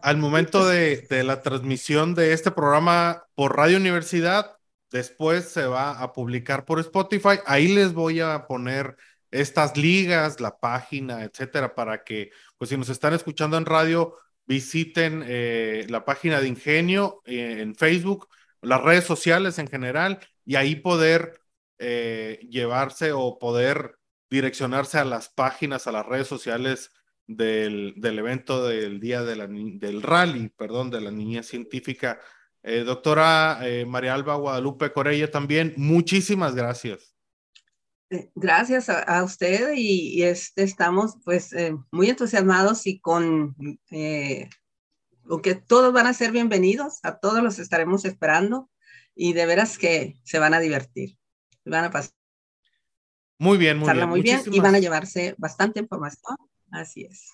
al 0.06 0.18
momento 0.18 0.64
de, 0.68 1.04
la 1.24 1.42
transmisión 1.42 2.14
de 2.14 2.32
este 2.32 2.52
programa 2.52 3.24
por 3.34 3.56
Radio 3.56 3.76
Universidad, 3.76 4.56
después 4.92 5.46
se 5.48 5.66
va 5.66 6.00
a 6.00 6.12
publicar 6.12 6.64
por 6.64 6.78
Spotify. 6.78 7.40
Ahí 7.44 7.66
les 7.66 7.92
voy 7.92 8.20
a 8.20 8.46
poner 8.46 8.96
estas 9.32 9.76
ligas, 9.76 10.38
la 10.38 10.60
página, 10.60 11.24
etcétera, 11.24 11.74
para 11.74 12.04
que, 12.04 12.30
pues 12.56 12.70
si 12.70 12.76
nos 12.76 12.88
están 12.88 13.14
escuchando 13.14 13.56
en 13.56 13.66
radio, 13.66 14.14
visiten 14.46 15.24
eh, 15.26 15.86
la 15.88 16.04
página 16.04 16.40
de 16.40 16.48
Ingenio 16.48 17.22
eh, 17.24 17.60
en 17.60 17.74
Facebook, 17.74 18.28
las 18.62 18.82
redes 18.82 19.04
sociales 19.04 19.58
en 19.58 19.68
general, 19.68 20.20
y 20.44 20.56
ahí 20.56 20.76
poder 20.76 21.40
eh, 21.78 22.40
llevarse 22.48 23.12
o 23.12 23.38
poder 23.38 23.96
direccionarse 24.30 24.98
a 24.98 25.04
las 25.04 25.28
páginas, 25.28 25.86
a 25.86 25.92
las 25.92 26.06
redes 26.06 26.26
sociales 26.26 26.92
del, 27.26 27.94
del 27.96 28.18
evento 28.18 28.66
del 28.66 29.00
día 29.00 29.22
de 29.22 29.34
del 29.78 30.02
rally, 30.02 30.48
perdón, 30.56 30.90
de 30.90 31.00
la 31.00 31.10
niña 31.10 31.42
científica. 31.42 32.20
Eh, 32.62 32.82
doctora 32.84 33.60
eh, 33.62 33.84
María 33.86 34.14
Alba 34.14 34.34
Guadalupe 34.36 34.92
Corella 34.92 35.30
también, 35.30 35.74
muchísimas 35.76 36.54
gracias. 36.54 37.15
Eh, 38.10 38.30
gracias 38.34 38.88
a, 38.88 39.24
usted 39.24 39.72
y, 39.74 40.22
este, 40.22 40.62
estamos 40.62 41.16
pues 41.24 41.54
muy 41.90 42.08
entusiasmados 42.08 42.86
y 42.86 43.00
con 43.00 43.56
que 45.42 45.54
todos 45.54 45.92
van 45.92 46.06
a 46.06 46.14
ser 46.14 46.30
bienvenidos, 46.30 47.00
a 47.02 47.18
todos 47.18 47.42
los 47.42 47.58
estaremos 47.58 48.04
esperando 48.04 48.70
y 49.14 49.32
de 49.32 49.46
veras 49.46 49.78
que 49.78 50.14
se 50.24 50.38
van 50.38 50.54
a 50.54 50.60
divertir, 50.60 51.16
van 51.64 51.84
a 51.84 51.90
pasar. 51.90 52.12
Muy 53.38 53.58
bien, 53.58 53.78
muy 53.78 53.92
bien. 53.92 54.08
Muy 54.08 54.22
bien 54.22 54.40
y 54.50 54.60
van 54.60 54.74
a 54.74 54.78
llevarse 54.78 55.34
bastante 55.36 55.80
información 55.80 56.36
Así 56.70 57.04
es. 57.04 57.32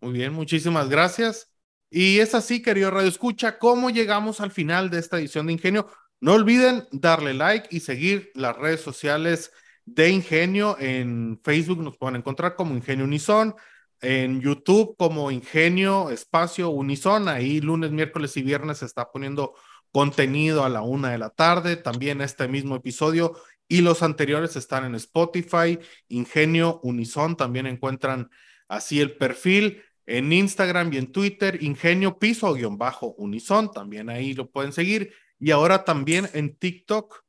Muy 0.00 0.12
bien, 0.12 0.32
muchísimas 0.32 0.88
gracias. 0.88 1.50
Y 1.90 2.18
es 2.18 2.34
así, 2.34 2.60
querido 2.60 2.90
Radio 2.90 3.08
Escucha, 3.08 3.58
cómo 3.58 3.90
llegamos 3.90 4.40
al 4.40 4.50
final 4.50 4.90
de 4.90 4.98
esta 4.98 5.18
edición 5.18 5.46
de 5.46 5.54
Ingenio. 5.54 5.88
No 6.20 6.34
olviden 6.34 6.86
darle 6.92 7.34
like 7.34 7.68
y 7.70 7.80
seguir 7.80 8.30
las 8.34 8.56
redes 8.56 8.80
sociales 8.80 9.52
de 9.84 10.10
Ingenio. 10.10 10.76
En 10.78 11.40
Facebook 11.42 11.82
nos 11.82 11.96
pueden 11.96 12.16
encontrar 12.16 12.56
como 12.56 12.74
Ingenio 12.74 13.04
Unison, 13.04 13.54
en 14.00 14.40
YouTube 14.40 14.96
como 14.98 15.30
Ingenio 15.30 16.10
Espacio 16.10 16.70
Unison. 16.70 17.28
Ahí 17.28 17.60
lunes, 17.60 17.90
miércoles 17.90 18.36
y 18.36 18.42
viernes 18.42 18.78
se 18.78 18.86
está 18.86 19.10
poniendo 19.10 19.54
contenido 19.92 20.64
a 20.64 20.68
la 20.68 20.82
una 20.82 21.12
de 21.12 21.18
la 21.18 21.30
tarde. 21.30 21.76
También 21.76 22.20
este 22.20 22.48
mismo 22.48 22.76
episodio 22.76 23.34
y 23.68 23.80
los 23.80 24.02
anteriores 24.02 24.56
están 24.56 24.84
en 24.84 24.94
Spotify, 24.96 25.78
Ingenio 26.08 26.80
Unison. 26.82 27.36
También 27.36 27.66
encuentran 27.66 28.30
así 28.68 29.00
el 29.00 29.16
perfil 29.16 29.82
en 30.06 30.32
Instagram 30.32 30.92
y 30.92 30.98
en 30.98 31.12
Twitter, 31.12 31.62
Ingenio 31.62 32.18
Piso-Unison. 32.18 33.70
También 33.72 34.10
ahí 34.10 34.34
lo 34.34 34.50
pueden 34.50 34.72
seguir. 34.72 35.12
Y 35.38 35.50
ahora 35.50 35.84
también 35.84 36.28
en 36.34 36.56
TikTok, 36.56 37.23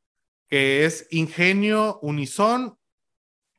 que 0.48 0.86
es 0.86 1.08
Ingenio 1.12 2.00
Unison 2.02 2.78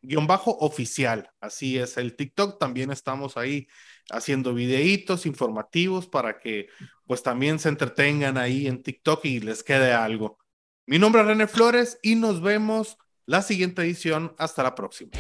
guion 0.07 0.27
bajo 0.27 0.57
oficial. 0.59 1.31
Así 1.40 1.79
es, 1.79 1.96
el 1.96 2.16
TikTok 2.16 2.59
también 2.59 2.90
estamos 2.90 3.37
ahí 3.37 3.66
haciendo 4.11 4.55
videitos 4.55 5.27
informativos 5.27 6.07
para 6.07 6.38
que 6.38 6.68
pues 7.07 7.22
también 7.22 7.59
se 7.59 7.68
entretengan 7.68 8.38
ahí 8.38 8.66
en 8.66 8.83
TikTok 8.83 9.25
y 9.25 9.40
les 9.40 9.62
quede 9.62 9.92
algo. 9.92 10.38
Mi 10.87 10.99
nombre 10.99 11.22
es 11.22 11.27
René 11.27 11.46
Flores 11.49 11.99
y 12.03 12.14
nos 12.14 12.40
vemos 12.40 12.96
la 13.27 13.42
siguiente 13.42 13.83
edición. 13.83 14.35
Hasta 14.38 14.62
la 14.62 14.75
próxima. 14.75 15.11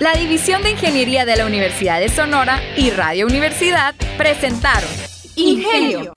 La 0.00 0.14
División 0.14 0.62
de 0.62 0.72
Ingeniería 0.72 1.24
de 1.24 1.36
la 1.36 1.46
Universidad 1.46 2.00
de 2.00 2.08
Sonora 2.08 2.60
y 2.76 2.90
Radio 2.90 3.26
Universidad 3.26 3.94
presentaron 4.18 4.90
Ingenio, 5.36 6.13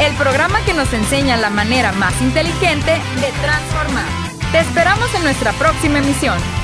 el 0.00 0.14
programa 0.14 0.64
que 0.64 0.74
nos 0.74 0.92
enseña 0.92 1.36
la 1.36 1.50
manera 1.50 1.92
más 1.92 2.20
inteligente 2.20 2.92
de 3.20 3.32
transformar. 3.42 4.06
Te 4.52 4.60
esperamos 4.60 5.12
en 5.14 5.22
nuestra 5.24 5.52
próxima 5.52 5.98
emisión. 5.98 6.57